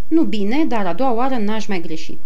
Nu 0.08 0.22
bine, 0.22 0.64
dar 0.64 0.86
a 0.86 0.92
doua 0.92 1.12
oară 1.12 1.36
n-aș 1.36 1.66
mai 1.66 1.80
greși. 1.80 2.16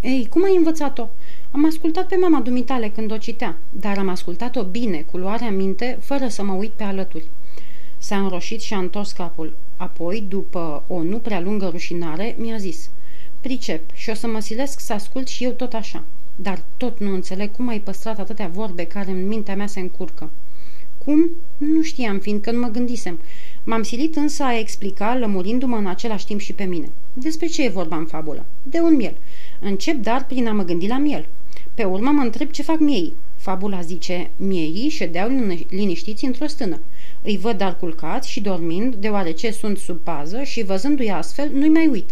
Ei, 0.00 0.26
cum 0.30 0.44
ai 0.44 0.56
învățat-o? 0.56 1.08
Am 1.50 1.66
ascultat 1.66 2.06
pe 2.06 2.16
mama 2.16 2.40
dumitale 2.40 2.88
când 2.88 3.12
o 3.12 3.16
citea, 3.16 3.56
dar 3.70 3.98
am 3.98 4.08
ascultat-o 4.08 4.64
bine, 4.64 5.04
cu 5.10 5.16
luarea 5.16 5.50
minte, 5.50 5.98
fără 6.00 6.28
să 6.28 6.42
mă 6.42 6.52
uit 6.52 6.70
pe 6.70 6.82
alături. 6.82 7.24
S-a 7.98 8.18
înroșit 8.18 8.60
și 8.60 8.74
a 8.74 8.78
întors 8.78 9.12
capul. 9.12 9.56
Apoi, 9.76 10.24
după 10.28 10.82
o 10.86 11.02
nu 11.02 11.18
prea 11.18 11.40
lungă 11.40 11.68
rușinare, 11.68 12.34
mi-a 12.38 12.56
zis 12.56 12.90
Pricep 13.40 13.94
și 13.94 14.10
o 14.10 14.14
să 14.14 14.26
mă 14.26 14.40
silesc 14.40 14.80
să 14.80 14.92
ascult 14.92 15.26
și 15.26 15.44
eu 15.44 15.50
tot 15.50 15.72
așa. 15.72 16.04
Dar 16.36 16.62
tot 16.76 17.00
nu 17.00 17.14
înțeleg 17.14 17.50
cum 17.50 17.68
ai 17.68 17.80
păstrat 17.80 18.18
atâtea 18.18 18.48
vorbe 18.48 18.84
care 18.84 19.10
în 19.10 19.26
mintea 19.26 19.56
mea 19.56 19.66
se 19.66 19.80
încurcă. 19.80 20.30
Cum? 21.04 21.30
Nu 21.56 21.82
știam, 21.82 22.18
fiindcă 22.18 22.50
nu 22.50 22.60
mă 22.60 22.68
gândisem. 22.68 23.18
M-am 23.64 23.82
silit 23.82 24.16
însă 24.16 24.42
a 24.42 24.58
explica, 24.58 25.14
lămurindu-mă 25.14 25.76
în 25.76 25.86
același 25.86 26.26
timp 26.26 26.40
și 26.40 26.52
pe 26.52 26.64
mine. 26.64 26.90
Despre 27.12 27.46
ce 27.46 27.64
e 27.64 27.68
vorba 27.68 27.96
în 27.96 28.06
fabulă? 28.06 28.44
De 28.62 28.78
un 28.80 28.96
miel. 28.96 29.16
Încep 29.60 29.96
dar 29.96 30.26
prin 30.26 30.46
a 30.46 30.52
mă 30.52 30.62
gândi 30.62 30.86
la 30.86 30.98
miel. 30.98 31.26
Pe 31.74 31.84
urmă 31.84 32.10
mă 32.10 32.22
întreb 32.22 32.50
ce 32.50 32.62
fac 32.62 32.78
miei. 32.78 33.12
Fabula 33.36 33.80
zice, 33.80 34.30
miei 34.36 34.88
ședeau 34.88 35.30
liniștiți 35.68 36.24
într-o 36.24 36.46
stână. 36.46 36.80
Îi 37.22 37.38
văd 37.38 37.56
dar 37.56 37.78
culcați 37.78 38.30
și 38.30 38.40
dormind, 38.40 38.94
deoarece 38.94 39.50
sunt 39.50 39.78
sub 39.78 39.98
pază 39.98 40.42
și 40.42 40.62
văzându-i 40.62 41.10
astfel, 41.10 41.50
nu-i 41.52 41.68
mai 41.68 41.86
uit. 41.86 42.10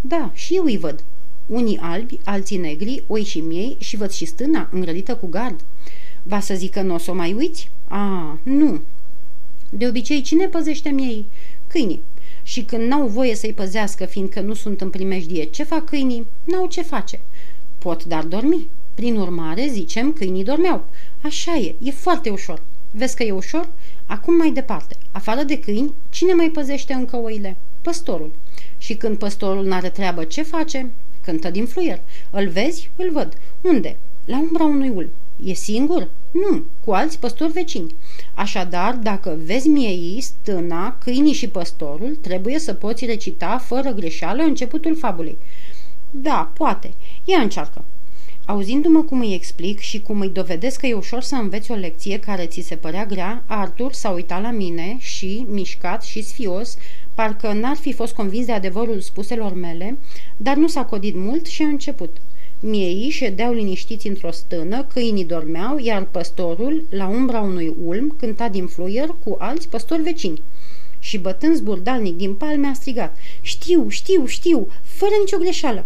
Da, 0.00 0.30
și 0.34 0.54
eu 0.54 0.64
îi 0.64 0.78
văd. 0.78 1.04
Unii 1.46 1.78
albi, 1.80 2.18
alții 2.24 2.56
negri, 2.56 3.02
oi 3.06 3.24
și 3.24 3.40
miei 3.40 3.76
și 3.78 3.96
văd 3.96 4.10
și 4.10 4.24
stâna 4.24 4.68
îngrădită 4.72 5.16
cu 5.16 5.26
gard. 5.26 5.60
Va 6.22 6.40
să 6.40 6.54
zică 6.54 6.82
nu 6.82 6.94
o 6.94 6.98
să 6.98 7.10
o 7.10 7.14
mai 7.14 7.32
uiți? 7.32 7.70
A, 7.88 8.38
nu. 8.42 8.80
De 9.70 9.86
obicei, 9.88 10.22
cine 10.22 10.46
păzește 10.46 10.88
miei? 10.88 11.24
Câinii. 11.66 12.02
Și 12.42 12.62
când 12.62 12.82
n-au 12.88 13.06
voie 13.06 13.34
să-i 13.34 13.52
păzească, 13.52 14.04
fiindcă 14.04 14.40
nu 14.40 14.54
sunt 14.54 14.80
în 14.80 14.90
primejdie, 14.90 15.44
ce 15.44 15.62
fac 15.62 15.84
câinii? 15.84 16.26
N-au 16.44 16.66
ce 16.66 16.82
face. 16.82 17.20
Pot 17.78 18.04
dar 18.04 18.24
dormi. 18.24 18.68
Prin 18.94 19.16
urmare, 19.16 19.68
zicem, 19.72 20.12
câinii 20.12 20.44
dormeau. 20.44 20.84
Așa 21.20 21.56
e, 21.56 21.74
e 21.82 21.90
foarte 21.90 22.30
ușor. 22.30 22.62
Vezi 22.90 23.16
că 23.16 23.22
e 23.22 23.32
ușor? 23.32 23.68
Acum 24.06 24.36
mai 24.36 24.50
departe. 24.50 24.96
Afară 25.12 25.42
de 25.42 25.58
câini, 25.58 25.92
cine 26.10 26.32
mai 26.32 26.48
păzește 26.48 26.92
încă 26.92 27.16
oile? 27.16 27.56
Păstorul. 27.82 28.32
Și 28.78 28.94
când 28.94 29.18
păstorul 29.18 29.64
n-are 29.64 29.88
treabă, 29.88 30.24
ce 30.24 30.42
face? 30.42 30.90
Cântă 31.26 31.50
din 31.50 31.66
fluier. 31.66 32.00
Îl 32.30 32.48
vezi? 32.48 32.90
Îl 32.96 33.10
văd. 33.12 33.38
Unde? 33.60 33.96
La 34.24 34.38
umbra 34.38 34.64
unui 34.64 34.88
ul. 34.88 35.08
E 35.44 35.52
singur? 35.52 36.08
Nu, 36.30 36.62
cu 36.84 36.92
alți 36.92 37.18
păstori 37.18 37.52
vecini. 37.52 37.94
Așadar, 38.34 38.94
dacă 38.94 39.38
vezi 39.44 39.68
miei, 39.68 40.20
stâna, 40.20 40.96
câinii 41.04 41.32
și 41.32 41.48
păstorul, 41.48 42.18
trebuie 42.20 42.58
să 42.58 42.72
poți 42.72 43.04
recita 43.04 43.58
fără 43.58 43.90
greșeală 43.90 44.42
începutul 44.42 44.96
fabulei. 44.96 45.38
Da, 46.10 46.50
poate. 46.54 46.92
Ia 47.24 47.38
încearcă. 47.38 47.84
Auzindu-mă 48.44 49.02
cum 49.02 49.20
îi 49.20 49.34
explic 49.34 49.78
și 49.78 50.00
cum 50.00 50.20
îi 50.20 50.28
dovedesc 50.28 50.80
că 50.80 50.86
e 50.86 50.94
ușor 50.94 51.22
să 51.22 51.34
înveți 51.34 51.70
o 51.70 51.74
lecție 51.74 52.18
care 52.18 52.46
ți 52.46 52.60
se 52.60 52.76
părea 52.76 53.06
grea, 53.06 53.42
Arthur 53.46 53.92
s-a 53.92 54.10
uitat 54.10 54.42
la 54.42 54.50
mine 54.50 54.96
și, 54.98 55.46
mișcat 55.48 56.02
și 56.02 56.22
sfios, 56.22 56.76
parcă 57.16 57.52
n-ar 57.52 57.76
fi 57.76 57.92
fost 57.92 58.14
convins 58.14 58.46
de 58.46 58.52
adevărul 58.52 59.00
spuselor 59.00 59.54
mele, 59.54 59.98
dar 60.36 60.56
nu 60.56 60.68
s-a 60.68 60.84
codit 60.84 61.14
mult 61.16 61.46
și 61.46 61.62
a 61.62 61.66
început. 61.66 62.16
Miei 62.60 63.08
ședeau 63.10 63.52
liniștiți 63.52 64.06
într-o 64.06 64.30
stână, 64.30 64.82
câinii 64.82 65.24
dormeau, 65.24 65.78
iar 65.78 66.04
păstorul, 66.04 66.84
la 66.90 67.06
umbra 67.06 67.40
unui 67.40 67.74
ulm, 67.84 68.14
cânta 68.18 68.48
din 68.48 68.66
fluier 68.66 69.14
cu 69.24 69.36
alți 69.38 69.68
păstori 69.68 70.02
vecini. 70.02 70.42
Și 70.98 71.18
bătând 71.18 71.56
zburdalnic 71.56 72.16
din 72.16 72.34
palme 72.34 72.66
a 72.66 72.72
strigat, 72.72 73.16
Știu, 73.40 73.88
știu, 73.88 74.26
știu, 74.26 74.68
fără 74.82 75.12
nicio 75.20 75.38
greșeală!" 75.38 75.84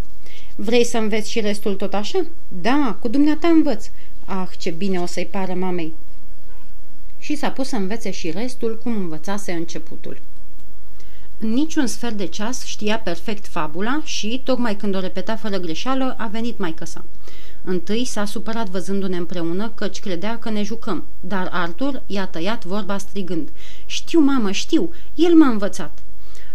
Vrei 0.57 0.85
să 0.85 0.99
înveți 0.99 1.31
și 1.31 1.41
restul 1.41 1.75
tot 1.75 1.95
așa?" 1.95 2.27
Da, 2.61 2.97
cu 3.01 3.09
dumneata 3.09 3.49
învăț." 3.49 3.87
Ah, 4.25 4.49
ce 4.59 4.71
bine 4.71 5.01
o 5.01 5.07
să-i 5.07 5.27
pară 5.27 5.55
mamei!" 5.55 5.93
Și 7.19 7.37
s-a 7.37 7.51
pus 7.51 7.69
să 7.69 7.77
învețe 7.77 8.11
și 8.11 8.31
restul 8.31 8.79
cum 8.83 8.97
învățase 8.97 9.53
începutul. 9.53 10.21
În 11.43 11.53
niciun 11.53 11.87
sfert 11.87 12.17
de 12.17 12.27
ceas 12.27 12.65
știa 12.65 12.99
perfect 12.99 13.47
fabula 13.47 14.01
și, 14.05 14.41
tocmai 14.45 14.77
când 14.77 14.95
o 14.95 15.01
repeta 15.01 15.37
fără 15.37 15.59
greșeală, 15.59 16.15
a 16.19 16.27
venit 16.27 16.59
mai 16.59 16.75
sa. 16.83 17.05
Întâi 17.65 18.05
s-a 18.05 18.25
supărat 18.25 18.69
văzându-ne 18.69 19.17
împreună, 19.17 19.73
căci 19.75 20.01
credea 20.01 20.39
că 20.39 20.51
ne 20.51 20.63
jucăm, 20.63 21.05
dar 21.21 21.49
Arthur 21.53 22.03
i-a 22.07 22.27
tăiat 22.27 22.65
vorba 22.65 22.99
strigând. 22.99 23.49
Știu, 23.87 24.21
mamă, 24.21 24.51
știu, 24.51 24.91
el 25.15 25.35
m-a 25.35 25.49
învățat." 25.49 25.99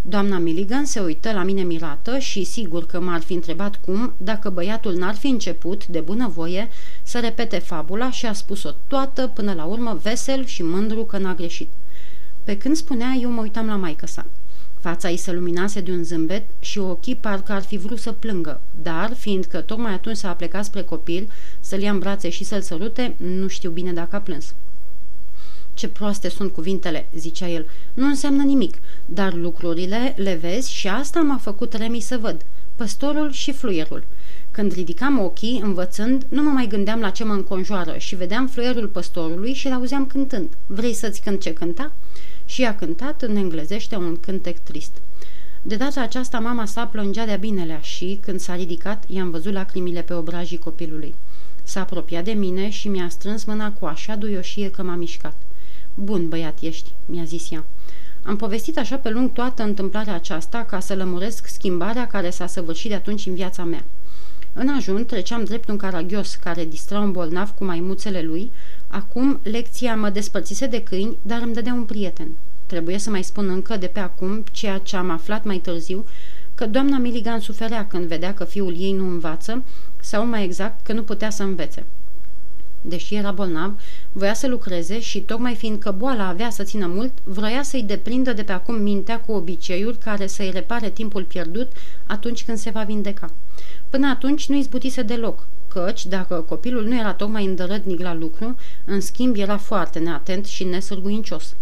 Doamna 0.01 0.37
Milligan 0.37 0.85
se 0.85 0.99
uită 0.99 1.31
la 1.31 1.43
mine 1.43 1.61
mirată 1.61 2.17
și 2.17 2.43
sigur 2.43 2.85
că 2.85 2.99
m-ar 2.99 3.21
fi 3.21 3.33
întrebat 3.33 3.79
cum, 3.85 4.13
dacă 4.17 4.49
băiatul 4.49 4.93
n-ar 4.93 5.15
fi 5.15 5.27
început, 5.27 5.85
de 5.85 5.99
bunăvoie, 5.99 6.69
să 7.03 7.19
repete 7.19 7.59
fabula 7.59 8.11
și 8.11 8.25
a 8.25 8.33
spus-o 8.33 8.69
toată, 8.87 9.27
până 9.27 9.53
la 9.53 9.63
urmă 9.63 9.99
vesel 10.01 10.45
și 10.45 10.63
mândru 10.63 11.03
că 11.03 11.17
n-a 11.17 11.33
greșit. 11.33 11.69
Pe 12.43 12.57
când 12.57 12.75
spunea, 12.75 13.17
eu 13.21 13.29
mă 13.29 13.41
uitam 13.41 13.67
la 13.67 13.75
maică 13.75 14.05
sa. 14.05 14.25
Fața 14.85 15.09
ei 15.09 15.17
se 15.17 15.31
luminase 15.31 15.81
de 15.81 15.91
un 15.91 16.03
zâmbet 16.03 16.43
și 16.59 16.79
ochii 16.79 17.15
parcă 17.15 17.51
ar 17.51 17.61
fi 17.61 17.77
vrut 17.77 17.99
să 17.99 18.11
plângă, 18.11 18.61
dar, 18.81 19.13
fiindcă 19.13 19.61
tocmai 19.61 19.93
atunci 19.93 20.17
s-a 20.17 20.31
plecat 20.31 20.65
spre 20.65 20.81
copil, 20.81 21.31
să-l 21.59 21.81
ia 21.81 21.91
în 21.91 21.99
brațe 21.99 22.29
și 22.29 22.43
să-l 22.43 22.61
sărute, 22.61 23.15
nu 23.17 23.47
știu 23.47 23.69
bine 23.69 23.93
dacă 23.93 24.15
a 24.15 24.19
plâns. 24.19 24.53
Ce 25.73 25.87
proaste 25.87 26.29
sunt 26.29 26.53
cuvintele, 26.53 27.07
zicea 27.15 27.47
el. 27.47 27.65
Nu 27.93 28.05
înseamnă 28.05 28.43
nimic, 28.43 28.77
dar 29.05 29.33
lucrurile 29.33 30.13
le 30.17 30.33
vezi 30.33 30.73
și 30.73 30.87
asta 30.87 31.21
m-a 31.21 31.37
făcut 31.37 31.73
Remi 31.73 31.99
să 31.99 32.17
văd. 32.17 32.45
Păstorul 32.75 33.31
și 33.31 33.51
fluierul. 33.51 34.03
Când 34.51 34.71
ridicam 34.71 35.19
ochii, 35.19 35.61
învățând, 35.63 36.25
nu 36.29 36.43
mă 36.43 36.49
mai 36.49 36.67
gândeam 36.67 36.99
la 36.99 37.09
ce 37.09 37.23
mă 37.23 37.33
înconjoară 37.33 37.97
și 37.97 38.15
vedeam 38.15 38.47
fluierul 38.47 38.87
păstorului 38.87 39.53
și 39.53 39.67
l-auzeam 39.67 40.05
cântând. 40.05 40.49
Vrei 40.65 40.93
să-ți 40.93 41.21
cânt 41.21 41.41
ce 41.41 41.53
cânta? 41.53 41.91
Și 42.45 42.63
a 42.63 42.75
cântat 42.75 43.21
în 43.21 43.35
englezește 43.35 43.95
un 43.95 44.19
cântec 44.19 44.57
trist. 44.57 44.91
De 45.61 45.75
data 45.75 46.01
aceasta 46.01 46.39
mama 46.39 46.65
sa 46.65 46.85
plângea 46.85 47.25
de-a 47.25 47.35
binelea 47.35 47.79
și, 47.79 48.19
când 48.21 48.39
s-a 48.39 48.55
ridicat, 48.55 49.03
i-am 49.07 49.29
văzut 49.29 49.53
lacrimile 49.53 50.01
pe 50.01 50.13
obrajii 50.13 50.57
copilului. 50.57 51.15
S-a 51.63 51.79
apropiat 51.79 52.23
de 52.23 52.31
mine 52.31 52.69
și 52.69 52.87
mi-a 52.87 53.09
strâns 53.09 53.43
mâna 53.43 53.71
cu 53.71 53.85
așa 53.85 54.15
duioșie 54.15 54.71
că 54.71 54.83
m-a 54.83 54.95
mișcat. 54.95 55.35
Bun 55.93 56.29
băiat 56.29 56.57
ești," 56.61 56.91
mi-a 57.05 57.23
zis 57.23 57.51
ea. 57.51 57.65
Am 58.23 58.35
povestit 58.35 58.77
așa 58.77 58.95
pe 58.95 59.09
lung 59.09 59.31
toată 59.31 59.63
întâmplarea 59.63 60.13
aceasta 60.13 60.63
ca 60.63 60.79
să 60.79 60.95
lămuresc 60.95 61.47
schimbarea 61.47 62.07
care 62.07 62.29
s-a 62.29 62.47
săvârșit 62.47 62.89
de 62.89 62.95
atunci 62.95 63.25
în 63.25 63.33
viața 63.33 63.63
mea. 63.63 63.83
În 64.53 64.69
ajun 64.69 65.05
treceam 65.05 65.43
drept 65.43 65.69
un 65.69 65.77
caragios 65.77 66.35
care 66.35 66.65
distra 66.65 66.99
un 66.99 67.11
bolnav 67.11 67.49
cu 67.49 67.63
maimuțele 67.63 68.21
lui. 68.21 68.51
Acum 68.95 69.39
lecția 69.43 69.95
mă 69.95 70.09
despărțise 70.09 70.65
de 70.65 70.83
câini, 70.83 71.17
dar 71.21 71.41
îmi 71.41 71.53
dădea 71.53 71.73
un 71.73 71.83
prieten. 71.83 72.27
Trebuie 72.65 72.97
să 72.97 73.09
mai 73.09 73.23
spun 73.23 73.49
încă 73.49 73.77
de 73.77 73.87
pe 73.87 73.99
acum 73.99 74.43
ceea 74.51 74.77
ce 74.77 74.95
am 74.95 75.09
aflat 75.09 75.43
mai 75.43 75.57
târziu, 75.57 76.05
că 76.55 76.65
doamna 76.65 76.97
Milligan 76.97 77.39
suferea 77.39 77.87
când 77.87 78.05
vedea 78.05 78.33
că 78.33 78.43
fiul 78.43 78.75
ei 78.79 78.93
nu 78.93 79.07
învață, 79.07 79.63
sau 79.99 80.25
mai 80.25 80.43
exact 80.43 80.85
că 80.85 80.93
nu 80.93 81.03
putea 81.03 81.29
să 81.29 81.43
învețe. 81.43 81.85
Deși 82.87 83.15
era 83.15 83.31
bolnav, 83.31 83.79
voia 84.11 84.33
să 84.33 84.47
lucreze 84.47 84.99
și, 84.99 85.19
tocmai 85.19 85.55
fiindcă 85.55 85.91
boala 85.97 86.27
avea 86.27 86.49
să 86.49 86.63
țină 86.63 86.87
mult, 86.87 87.11
vroia 87.23 87.63
să-i 87.63 87.83
deprindă 87.83 88.33
de 88.33 88.43
pe 88.43 88.51
acum 88.51 88.75
mintea 88.75 89.19
cu 89.19 89.31
obiceiuri 89.31 89.97
care 89.97 90.27
să-i 90.27 90.51
repare 90.51 90.89
timpul 90.89 91.23
pierdut 91.23 91.71
atunci 92.05 92.43
când 92.43 92.57
se 92.57 92.69
va 92.69 92.83
vindeca. 92.83 93.31
Până 93.89 94.07
atunci 94.07 94.47
nu 94.47 94.55
izbutise 94.55 95.01
deloc, 95.01 95.47
căci, 95.67 96.05
dacă 96.05 96.35
copilul 96.35 96.85
nu 96.85 96.97
era 96.97 97.13
tocmai 97.13 97.45
îndărătnic 97.45 97.99
la 97.99 98.13
lucru, 98.13 98.55
în 98.85 99.01
schimb 99.01 99.35
era 99.35 99.57
foarte 99.57 99.99
neatent 99.99 100.45
și 100.45 100.63
nesârguincios. 100.63 101.55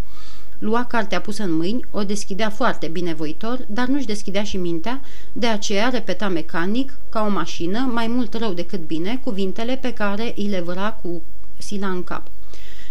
Lua 0.60 0.86
cartea 0.86 1.22
pusă 1.22 1.44
în 1.44 1.54
mâini, 1.54 1.86
o 1.92 2.04
deschidea 2.04 2.50
foarte 2.50 2.88
binevoitor, 2.88 3.66
dar 3.68 3.88
nu-și 3.88 4.06
deschidea 4.06 4.44
și 4.44 4.58
mintea, 4.58 5.02
de 5.34 5.48
aceea 5.48 5.90
repeta 5.90 6.28
mecanic, 6.28 6.98
ca 7.10 7.26
o 7.26 7.30
mașină, 7.30 7.80
mai 7.80 8.08
mult 8.08 8.34
rău 8.34 8.54
decât 8.54 8.86
bine, 8.86 9.20
cuvintele 9.24 9.78
pe 9.82 9.94
care 9.94 10.34
îi 10.38 10.48
le 10.48 10.62
văra 10.62 10.92
cu 10.92 11.22
sila 11.58 11.88
în 11.88 12.04
cap. 12.04 12.28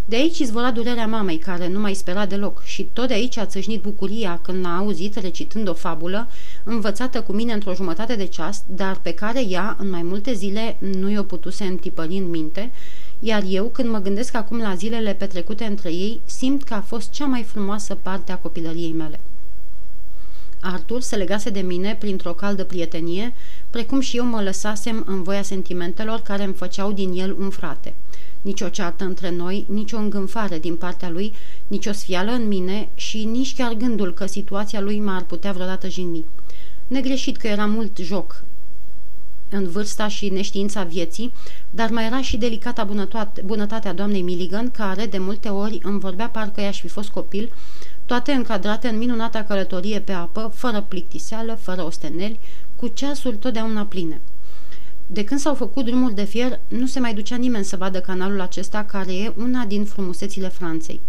De 0.04 0.16
aici 0.16 0.38
izvora 0.38 0.71
durerea 0.71 1.07
mamei, 1.07 1.38
care 1.38 1.69
nu 1.69 1.81
mai 1.81 1.95
spera 1.95 2.26
deloc, 2.26 2.62
și 2.64 2.88
tot 2.92 3.09
de 3.09 3.14
aici 3.14 3.37
a 3.37 3.47
țâșnit 3.47 3.83
bucuria 3.83 4.40
când 4.42 4.64
l-a 4.64 4.76
auzit 4.76 5.16
recitând 5.16 5.69
o 5.69 5.75
fabulă, 5.75 6.28
învățată 6.64 7.21
cu 7.21 7.33
mine 7.33 7.52
într-o 7.52 7.75
jumătate 7.75 8.16
de 8.16 8.26
ceas, 8.26 8.62
dar 8.66 8.99
pe 9.02 9.14
care 9.14 9.47
ea, 9.49 9.76
în 9.78 9.90
mai 9.90 10.02
multe 10.02 10.33
zile, 10.33 10.76
nu 10.78 11.11
i-o 11.11 11.23
putuse 11.23 11.64
întipări 11.64 12.16
în 12.16 12.31
minte, 12.31 12.71
iar 13.24 13.42
eu, 13.48 13.66
când 13.66 13.88
mă 13.88 13.98
gândesc 13.98 14.34
acum 14.34 14.58
la 14.58 14.74
zilele 14.74 15.14
petrecute 15.14 15.64
între 15.64 15.92
ei, 15.92 16.20
simt 16.24 16.62
că 16.62 16.74
a 16.74 16.80
fost 16.80 17.10
cea 17.10 17.26
mai 17.26 17.42
frumoasă 17.42 17.94
parte 17.94 18.32
a 18.32 18.36
copilăriei 18.36 18.92
mele. 18.92 19.20
Artur 20.60 21.00
se 21.00 21.16
legase 21.16 21.50
de 21.50 21.60
mine 21.60 21.96
printr-o 22.00 22.32
caldă 22.32 22.64
prietenie, 22.64 23.34
precum 23.70 24.00
și 24.00 24.16
eu 24.16 24.24
mă 24.24 24.42
lăsasem 24.42 25.04
în 25.06 25.22
voia 25.22 25.42
sentimentelor 25.42 26.20
care 26.20 26.44
îmi 26.44 26.54
făceau 26.54 26.92
din 26.92 27.12
el 27.12 27.36
un 27.38 27.50
frate. 27.50 27.94
Nici 28.40 28.60
o 28.60 28.68
ceartă 28.68 29.04
între 29.04 29.30
noi, 29.30 29.66
nici 29.68 29.92
o 29.92 29.98
îngânfare 29.98 30.58
din 30.58 30.76
partea 30.76 31.10
lui, 31.10 31.32
nici 31.66 31.86
o 31.86 31.92
sfială 31.92 32.30
în 32.30 32.48
mine 32.48 32.88
și 32.94 33.24
nici 33.24 33.54
chiar 33.54 33.72
gândul 33.72 34.14
că 34.14 34.26
situația 34.26 34.80
lui 34.80 35.00
m-ar 35.00 35.22
putea 35.22 35.52
vreodată 35.52 35.88
jigni. 35.88 36.24
Negreșit 36.86 37.36
că 37.36 37.46
era 37.46 37.66
mult 37.66 37.98
joc 37.98 38.44
în 39.56 39.68
vârsta 39.68 40.09
și 40.09 40.28
neștiința 40.28 40.82
vieții, 40.82 41.32
dar 41.71 41.90
mai 41.90 42.06
era 42.06 42.23
și 42.23 42.37
delicata 42.37 42.88
bunătatea 43.44 43.92
doamnei 43.92 44.23
Milligan, 44.23 44.71
care 44.71 45.06
de 45.06 45.18
multe 45.18 45.49
ori 45.49 45.78
îmi 45.82 46.00
vorbea 46.00 46.28
parcă 46.28 46.61
i-aș 46.61 46.80
fi 46.80 46.88
fost 46.88 47.09
copil, 47.09 47.52
toate 48.06 48.32
încadrate 48.32 48.88
în 48.88 48.99
minunata 48.99 49.44
călătorie 49.44 50.00
pe 50.00 50.12
apă, 50.12 50.52
fără 50.54 50.85
plictiseală, 50.88 51.59
fără 51.61 51.85
osteneli, 51.85 52.40
cu 52.76 52.87
ceasul 52.87 53.35
totdeauna 53.35 53.85
pline. 53.85 54.21
De 55.06 55.25
când 55.25 55.40
s-au 55.40 55.54
făcut 55.54 55.85
drumuri 55.85 56.14
de 56.14 56.25
fier, 56.25 56.61
nu 56.68 56.87
se 56.87 57.00
mai 57.00 57.14
ducea 57.14 57.37
nimeni 57.37 57.64
să 57.64 57.76
vadă 57.76 58.00
canalul 58.00 58.40
acesta, 58.40 58.85
care 58.85 59.14
e 59.14 59.32
una 59.37 59.64
din 59.64 59.85
frumusețile 59.85 60.49
Franței. 60.49 61.00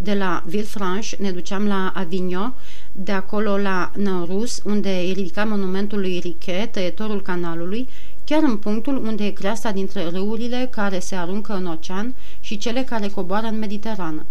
De 0.00 0.14
la 0.14 0.42
Villefranche 0.46 1.16
ne 1.20 1.30
duceam 1.30 1.66
la 1.66 1.92
Avignon, 1.94 2.54
de 2.92 3.12
acolo 3.12 3.58
la 3.58 3.90
Nărus, 3.96 4.60
unde 4.64 4.90
e 4.90 5.12
ridicat 5.12 5.48
monumentul 5.48 6.00
lui 6.00 6.18
Riquet, 6.18 6.72
tăietorul 6.72 7.22
canalului, 7.22 7.88
chiar 8.24 8.42
în 8.42 8.56
punctul 8.56 8.96
unde 8.96 9.24
e 9.24 9.30
creasta 9.30 9.72
dintre 9.72 10.08
râurile 10.08 10.68
care 10.70 10.98
se 10.98 11.14
aruncă 11.14 11.52
în 11.52 11.66
ocean 11.66 12.14
și 12.40 12.58
cele 12.58 12.82
care 12.82 13.08
coboară 13.08 13.46
în 13.46 13.58
Mediterană. 13.58 14.26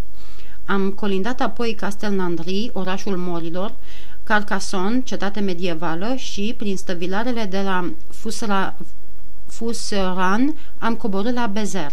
Am 0.65 0.89
colindat 0.89 1.41
apoi 1.41 1.73
Castelnandri, 1.73 2.69
orașul 2.73 3.17
morilor, 3.17 3.73
Carcassonne, 4.23 5.01
cetate 5.01 5.39
medievală 5.39 6.15
și, 6.15 6.53
prin 6.57 6.77
stăvilarele 6.77 7.43
de 7.43 7.61
la 7.61 7.91
Fusra, 8.09 8.75
Fusran, 9.47 10.55
am 10.77 10.95
coborât 10.95 11.33
la 11.33 11.47
Bezer. 11.47 11.91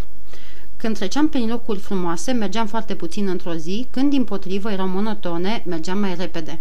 Când 0.84 0.96
treceam 0.96 1.28
prin 1.28 1.48
locuri 1.48 1.78
frumoase, 1.78 2.32
mergeam 2.32 2.66
foarte 2.66 2.94
puțin 2.94 3.28
într-o 3.28 3.54
zi, 3.54 3.86
când 3.90 4.10
din 4.10 4.24
potrivă 4.24 4.70
erau 4.70 4.86
monotone, 4.86 5.62
mergeam 5.66 5.98
mai 5.98 6.14
repede. 6.14 6.58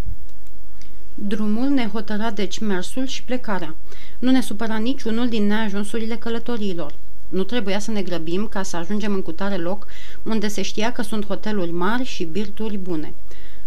Drumul 1.15 1.69
ne 1.69 1.87
hotăra 1.87 2.31
deci 2.31 2.59
mersul 2.59 3.07
și 3.07 3.23
plecarea. 3.23 3.75
Nu 4.19 4.31
ne 4.31 4.41
supăra 4.41 4.77
niciunul 4.77 5.29
din 5.29 5.47
neajunsurile 5.47 6.15
călătoriilor. 6.15 6.93
Nu 7.29 7.43
trebuia 7.43 7.79
să 7.79 7.91
ne 7.91 8.01
grăbim 8.01 8.47
ca 8.47 8.63
să 8.63 8.77
ajungem 8.77 9.13
în 9.13 9.21
cutare 9.21 9.57
loc 9.57 9.87
unde 10.23 10.47
se 10.47 10.61
știa 10.61 10.91
că 10.91 11.01
sunt 11.01 11.25
hoteluri 11.25 11.71
mari 11.71 12.03
și 12.03 12.23
birturi 12.23 12.77
bune. 12.77 13.13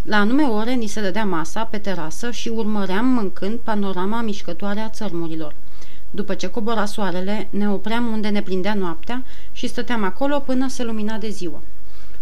La 0.03 0.17
anume 0.17 0.43
ore 0.43 0.73
ni 0.73 0.87
se 0.87 1.01
dădea 1.01 1.25
masa 1.25 1.63
pe 1.63 1.77
terasă 1.77 2.31
și 2.31 2.49
urmăream 2.49 3.05
mâncând 3.05 3.59
panorama 3.59 4.21
mișcătoare 4.21 4.79
a 4.79 4.89
țărmurilor. 4.89 5.53
După 6.11 6.33
ce 6.33 6.47
cobora 6.47 6.85
soarele, 6.85 7.47
ne 7.49 7.69
opream 7.69 8.07
unde 8.07 8.27
ne 8.27 8.41
prindea 8.41 8.73
noaptea 8.73 9.23
și 9.51 9.67
stăteam 9.67 10.03
acolo 10.03 10.39
până 10.39 10.67
se 10.67 10.83
lumina 10.83 11.17
de 11.17 11.29
ziua. 11.29 11.61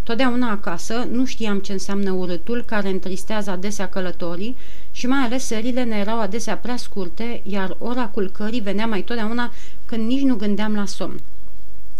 Totdeauna 0.02 0.50
acasă 0.50 1.06
nu 1.10 1.24
știam 1.24 1.58
ce 1.58 1.72
înseamnă 1.72 2.10
urâtul 2.10 2.62
care 2.66 2.88
întristează 2.88 3.50
adesea 3.50 3.88
călătorii 3.88 4.56
și 4.92 5.06
mai 5.06 5.18
ales 5.18 5.44
serile 5.46 5.84
ne 5.84 5.96
erau 5.96 6.20
adesea 6.20 6.56
prea 6.56 6.76
scurte, 6.76 7.40
iar 7.44 7.76
ora 7.78 8.06
culcării 8.06 8.60
venea 8.60 8.86
mai 8.86 9.02
totdeauna 9.02 9.52
când 9.84 10.06
nici 10.06 10.22
nu 10.22 10.34
gândeam 10.34 10.74
la 10.74 10.84
somn. 10.84 11.20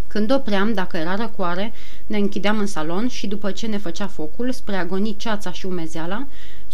Când 0.07 0.33
opream, 0.33 0.72
dacă 0.72 0.96
era 0.96 1.16
răcoare, 1.16 1.72
ne 2.07 2.16
închideam 2.16 2.59
în 2.59 2.66
salon 2.66 3.09
și 3.09 3.27
după 3.27 3.51
ce 3.51 3.66
ne 3.66 3.79
făcea 3.79 4.07
focul, 4.07 4.53
spre 4.53 4.77
agoni 4.77 5.16
ceața 5.16 5.53
și 5.53 5.66
umezeala, 5.66 6.27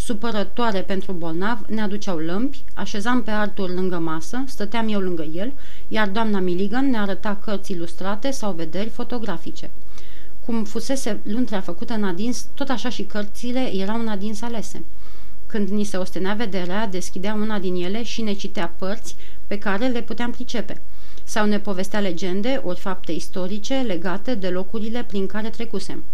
supărătoare 0.04 0.80
pentru 0.80 1.12
bolnav, 1.12 1.58
ne 1.68 1.80
aduceau 1.80 2.18
lămpi, 2.18 2.62
așezam 2.74 3.22
pe 3.22 3.30
Artur 3.30 3.70
lângă 3.70 3.98
masă, 3.98 4.44
stăteam 4.46 4.88
eu 4.88 5.00
lângă 5.00 5.22
el, 5.22 5.52
iar 5.88 6.08
doamna 6.08 6.38
Milligan 6.38 6.90
ne 6.90 6.98
arăta 6.98 7.38
cărți 7.44 7.72
ilustrate 7.72 8.30
sau 8.30 8.52
vederi 8.52 8.88
fotografice. 8.88 9.70
Cum 10.44 10.64
fusese 10.64 11.20
luntrea 11.22 11.60
făcută 11.60 11.94
în 11.94 12.04
adins, 12.04 12.46
tot 12.54 12.68
așa 12.68 12.88
și 12.88 13.02
cărțile 13.02 13.74
erau 13.74 14.00
în 14.00 14.08
adins 14.08 14.42
alese. 14.42 14.84
Când 15.46 15.68
ni 15.68 15.84
se 15.84 15.96
ostenea 15.96 16.34
vederea, 16.34 16.86
deschidea 16.86 17.34
una 17.34 17.58
din 17.58 17.74
ele 17.74 18.02
și 18.02 18.22
ne 18.22 18.32
citea 18.32 18.72
părți 18.78 19.16
pe 19.46 19.58
care 19.58 19.86
le 19.86 20.02
puteam 20.02 20.30
pricepe. 20.30 20.80
Sau 21.24 21.46
ne 21.46 21.58
povestea 21.58 22.00
legende, 22.00 22.60
ori 22.64 22.78
fapte 22.78 23.12
istorice 23.12 23.74
legate 23.74 24.34
de 24.34 24.48
locurile 24.48 25.04
prin 25.04 25.26
care 25.26 25.48
trecusem. 25.48 26.04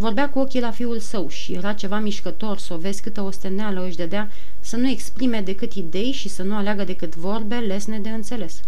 Vorbea 0.00 0.30
cu 0.30 0.38
ochii 0.38 0.60
la 0.60 0.70
fiul 0.70 0.98
său 0.98 1.28
și 1.28 1.52
era 1.52 1.72
ceva 1.72 1.98
mișcător 1.98 2.58
să 2.58 2.74
o 2.74 2.76
vezi 2.76 3.02
câtă 3.02 3.20
osteneală 3.20 3.86
își 3.86 3.96
dădea 3.96 4.30
să 4.60 4.76
nu 4.76 4.88
exprime 4.88 5.40
decât 5.40 5.72
idei 5.72 6.12
și 6.12 6.28
să 6.28 6.42
nu 6.42 6.56
aleagă 6.56 6.84
decât 6.84 7.16
vorbe 7.16 7.56
lesne 7.56 7.98
de 7.98 8.08
înțeles. 8.08 8.60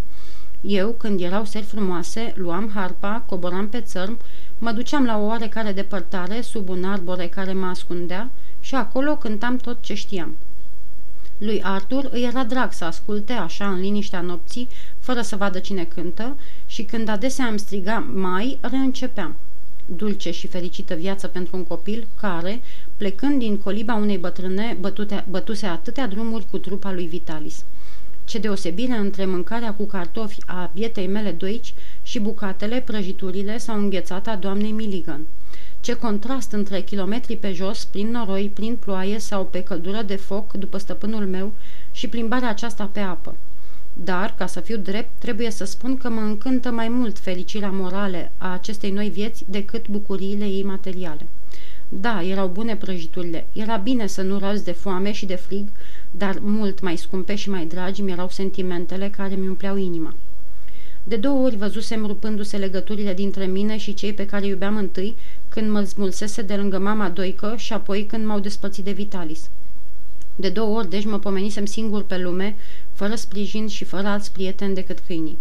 Eu, 0.61 0.91
când 0.91 1.21
erau 1.21 1.45
seri 1.45 1.65
frumoase, 1.65 2.33
luam 2.37 2.71
harpa, 2.75 3.23
coboram 3.27 3.69
pe 3.69 3.81
țărm, 3.81 4.19
mă 4.59 4.73
duceam 4.73 5.05
la 5.05 5.19
o 5.19 5.25
oarecare 5.25 5.73
depărtare, 5.73 6.41
sub 6.41 6.69
un 6.69 6.85
arbore 6.85 7.27
care 7.27 7.53
mă 7.53 7.67
ascundea, 7.67 8.31
și 8.61 8.75
acolo 8.75 9.17
cântam 9.17 9.57
tot 9.57 9.77
ce 9.81 9.95
știam. 9.95 10.37
Lui 11.39 11.63
Arthur 11.63 12.09
îi 12.13 12.23
era 12.23 12.45
drag 12.45 12.73
să 12.73 12.85
asculte 12.85 13.33
așa 13.33 13.69
în 13.69 13.81
liniștea 13.81 14.21
nopții, 14.21 14.69
fără 14.99 15.21
să 15.21 15.37
vadă 15.37 15.59
cine 15.59 15.85
cântă, 15.85 16.37
și 16.67 16.83
când 16.83 17.09
adesea 17.09 17.47
îmi 17.47 17.59
striga 17.59 17.99
mai, 18.15 18.59
reîncepeam 18.61 19.37
dulce 19.97 20.31
și 20.31 20.47
fericită 20.47 20.95
viață 20.95 21.27
pentru 21.27 21.57
un 21.57 21.65
copil 21.65 22.07
care, 22.21 22.61
plecând 22.97 23.39
din 23.39 23.59
coliba 23.59 23.95
unei 23.95 24.19
bătrâne, 24.19 24.77
bătute, 24.81 25.25
bătuse 25.29 25.67
atâtea 25.67 26.07
drumuri 26.07 26.47
cu 26.51 26.59
trupa 26.59 26.93
lui 26.93 27.07
Vitalis. 27.07 27.65
Ce 28.25 28.39
deosebire 28.39 28.97
între 28.97 29.25
mâncarea 29.25 29.75
cu 29.75 29.85
cartofi 29.85 30.39
a 30.47 30.71
bietei 30.75 31.07
mele 31.07 31.31
doici 31.31 31.75
și 32.03 32.19
bucatele, 32.19 32.81
prăjiturile 32.81 33.59
sau 33.59 33.79
înghețata 33.79 34.37
doamnei 34.37 34.73
Milligan. 34.73 35.21
Ce 35.81 35.93
contrast 35.97 36.53
între 36.53 36.81
kilometri 36.81 37.37
pe 37.37 37.53
jos, 37.53 37.85
prin 37.85 38.11
noroi, 38.11 38.51
prin 38.55 38.77
ploaie 38.77 39.19
sau 39.19 39.45
pe 39.45 39.63
căldură 39.63 40.03
de 40.03 40.17
foc 40.17 40.53
după 40.53 40.79
stăpânul 40.79 41.27
meu 41.27 41.53
și 41.93 42.09
plimbarea 42.09 42.49
aceasta 42.49 42.91
pe 42.93 43.01
apă. 43.01 43.35
Dar, 43.93 44.35
ca 44.39 44.47
să 44.47 44.61
fiu 44.61 44.77
drept, 44.77 45.11
trebuie 45.19 45.51
să 45.51 45.65
spun 45.65 45.97
că 45.97 46.11
mă 46.11 46.21
încântă 46.21 46.71
mai 46.71 46.89
mult 46.89 47.19
fericirea 47.19 47.71
morale 47.71 48.33
a 48.39 48.53
acestei 48.53 48.91
noi 48.91 49.09
vieți 49.09 49.45
decât 49.49 49.89
bucuriile 49.89 50.45
ei 50.45 50.63
materiale. 50.63 51.27
Da, 51.89 52.23
erau 52.23 52.49
bune 52.49 52.77
prăjiturile, 52.77 53.47
era 53.53 53.77
bine 53.77 54.07
să 54.07 54.23
nu 54.23 54.39
răzi 54.39 54.65
de 54.65 54.73
foame 54.73 55.13
și 55.13 55.27
de 55.27 55.35
frig, 55.35 55.69
dar 56.11 56.39
mult 56.41 56.81
mai 56.81 56.97
scumpe 56.97 57.35
și 57.35 57.51
mai 57.51 57.67
dragi 57.67 58.03
mi 58.03 58.11
erau 58.11 58.29
sentimentele 58.29 59.09
care 59.09 59.35
mi 59.35 59.49
umpleau 59.49 59.77
inima. 59.77 60.15
De 61.05 61.17
două 61.17 61.45
ori 61.45 61.57
văzusem 61.57 62.07
rupându-se 62.07 62.57
legăturile 62.57 63.15
dintre 63.15 63.47
mine 63.47 63.77
și 63.77 63.95
cei 63.95 64.13
pe 64.13 64.27
care 64.27 64.47
iubeam 64.47 64.77
întâi, 64.77 65.17
când 65.49 65.71
mă 65.71 65.83
smulsese 65.83 66.43
de 66.43 66.55
lângă 66.55 66.79
mama 66.79 67.09
Doică 67.09 67.55
și 67.57 67.73
apoi 67.73 68.05
când 68.05 68.27
m-au 68.27 68.41
despărțit 68.41 68.85
de 68.85 68.93
Vitalis. 68.93 69.49
De 70.37 70.49
două 70.49 70.79
ori, 70.79 70.91
deci, 70.91 71.05
mă 71.05 71.19
pomenisem 71.19 71.65
singur 71.65 72.03
pe 72.05 72.19
lume, 72.19 72.57
fără 73.01 73.15
sprijin 73.15 73.69
și 73.69 73.85
fără 73.85 74.07
alți 74.07 74.33
prieteni 74.33 74.75
decât 74.75 74.99
câinii. 75.07 75.39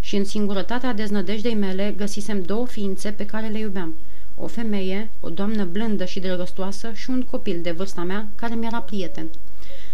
Și 0.00 0.16
în 0.16 0.24
singurătatea 0.24 0.92
deznădejdei 0.92 1.54
mele 1.54 1.94
găsisem 1.96 2.42
două 2.42 2.66
ființe 2.66 3.10
pe 3.10 3.26
care 3.26 3.46
le 3.46 3.58
iubeam. 3.58 3.94
O 4.36 4.46
femeie, 4.46 5.10
o 5.20 5.28
doamnă 5.28 5.64
blândă 5.64 6.04
și 6.04 6.20
drăgăstoasă 6.20 6.92
și 6.94 7.10
un 7.10 7.22
copil 7.22 7.58
de 7.62 7.70
vârsta 7.70 8.02
mea 8.02 8.26
care 8.34 8.54
mi-era 8.54 8.80
prieten. 8.80 9.26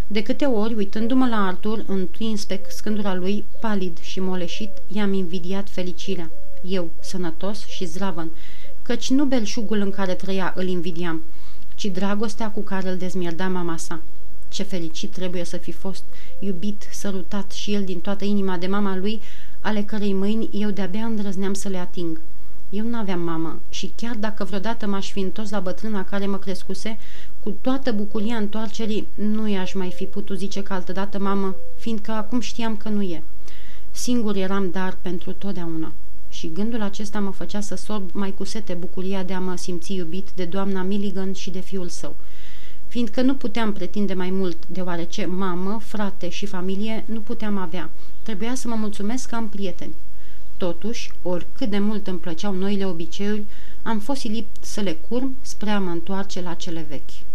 De 0.06 0.22
câte 0.22 0.44
ori, 0.44 0.74
uitându-mă 0.74 1.26
la 1.26 1.46
Artur, 1.46 1.84
întuins 1.86 2.44
pe 2.44 2.60
scândura 2.68 3.14
lui, 3.14 3.44
palid 3.60 3.98
și 4.00 4.20
moleșit, 4.20 4.70
i-am 4.88 5.12
invidiat 5.12 5.68
fericirea. 5.70 6.30
eu, 6.64 6.90
sănătos 7.00 7.66
și 7.66 7.84
zdravăn, 7.86 8.30
căci 8.82 9.10
nu 9.10 9.24
belșugul 9.24 9.80
în 9.80 9.90
care 9.90 10.14
trăia 10.14 10.52
îl 10.56 10.66
invidiam, 10.66 11.22
ci 11.74 11.84
dragostea 11.84 12.50
cu 12.50 12.60
care 12.60 12.88
îl 12.88 12.96
dezmierda 12.96 13.48
mama 13.48 13.76
sa. 13.76 14.00
Ce 14.48 14.62
fericit 14.62 15.12
trebuie 15.12 15.44
să 15.44 15.56
fi 15.56 15.72
fost, 15.72 16.02
iubit, 16.38 16.88
sărutat 16.92 17.52
și 17.52 17.74
el 17.74 17.84
din 17.84 18.00
toată 18.00 18.24
inima 18.24 18.56
de 18.56 18.66
mama 18.66 18.96
lui, 18.96 19.20
ale 19.60 19.82
cărei 19.82 20.12
mâini 20.12 20.48
eu 20.52 20.70
de-abia 20.70 21.04
îndrăzneam 21.04 21.54
să 21.54 21.68
le 21.68 21.78
ating. 21.78 22.20
Eu 22.70 22.86
nu 22.86 22.96
aveam 22.96 23.20
mamă 23.20 23.60
și 23.68 23.92
chiar 23.96 24.14
dacă 24.14 24.44
vreodată 24.44 24.86
m-aș 24.86 25.12
fi 25.12 25.20
întors 25.20 25.50
la 25.50 25.60
bătrâna 25.60 26.04
care 26.04 26.26
mă 26.26 26.38
crescuse, 26.38 26.98
cu 27.42 27.54
toată 27.60 27.92
bucuria 27.92 28.36
întoarcerii, 28.36 29.06
nu 29.14 29.48
i-aș 29.48 29.72
mai 29.72 29.90
fi 29.90 30.04
putut 30.04 30.38
zice 30.38 30.62
că 30.62 30.72
altădată 30.72 31.18
mamă, 31.18 31.54
fiindcă 31.78 32.12
acum 32.12 32.40
știam 32.40 32.76
că 32.76 32.88
nu 32.88 33.02
e. 33.02 33.22
Singur 33.90 34.36
eram 34.36 34.70
dar 34.70 34.96
pentru 35.02 35.32
totdeauna. 35.32 35.92
Și 36.30 36.50
gândul 36.52 36.82
acesta 36.82 37.20
mă 37.20 37.30
făcea 37.30 37.60
să 37.60 37.74
sorb 37.74 38.10
mai 38.12 38.34
cu 38.34 38.44
sete 38.44 38.72
bucuria 38.72 39.22
de 39.22 39.32
a 39.32 39.40
mă 39.40 39.56
simți 39.56 39.94
iubit 39.94 40.28
de 40.34 40.44
doamna 40.44 40.82
Milligan 40.82 41.32
și 41.32 41.50
de 41.50 41.60
fiul 41.60 41.88
său. 41.88 42.16
Fiindcă 42.88 43.22
nu 43.22 43.34
puteam 43.34 43.72
pretinde 43.72 44.14
mai 44.14 44.30
mult, 44.30 44.56
deoarece 44.66 45.26
mamă, 45.26 45.80
frate 45.82 46.28
și 46.28 46.46
familie 46.46 47.04
nu 47.06 47.20
puteam 47.20 47.58
avea. 47.58 47.90
Trebuia 48.22 48.54
să 48.54 48.68
mă 48.68 48.74
mulțumesc 48.74 49.28
că 49.28 49.34
am 49.34 49.48
prieteni. 49.48 49.94
Totuși, 50.56 51.12
oricât 51.22 51.70
de 51.70 51.78
mult 51.78 52.06
îmi 52.06 52.18
plăceau 52.18 52.54
noile 52.54 52.86
obiceiuri, 52.86 53.44
am 53.82 53.98
fost 53.98 54.20
silit 54.20 54.46
să 54.60 54.80
le 54.80 54.92
curm 55.08 55.36
spre 55.42 55.70
a 55.70 55.78
mă 55.78 55.90
întoarce 55.90 56.40
la 56.40 56.54
cele 56.54 56.86
vechi. 56.88 57.27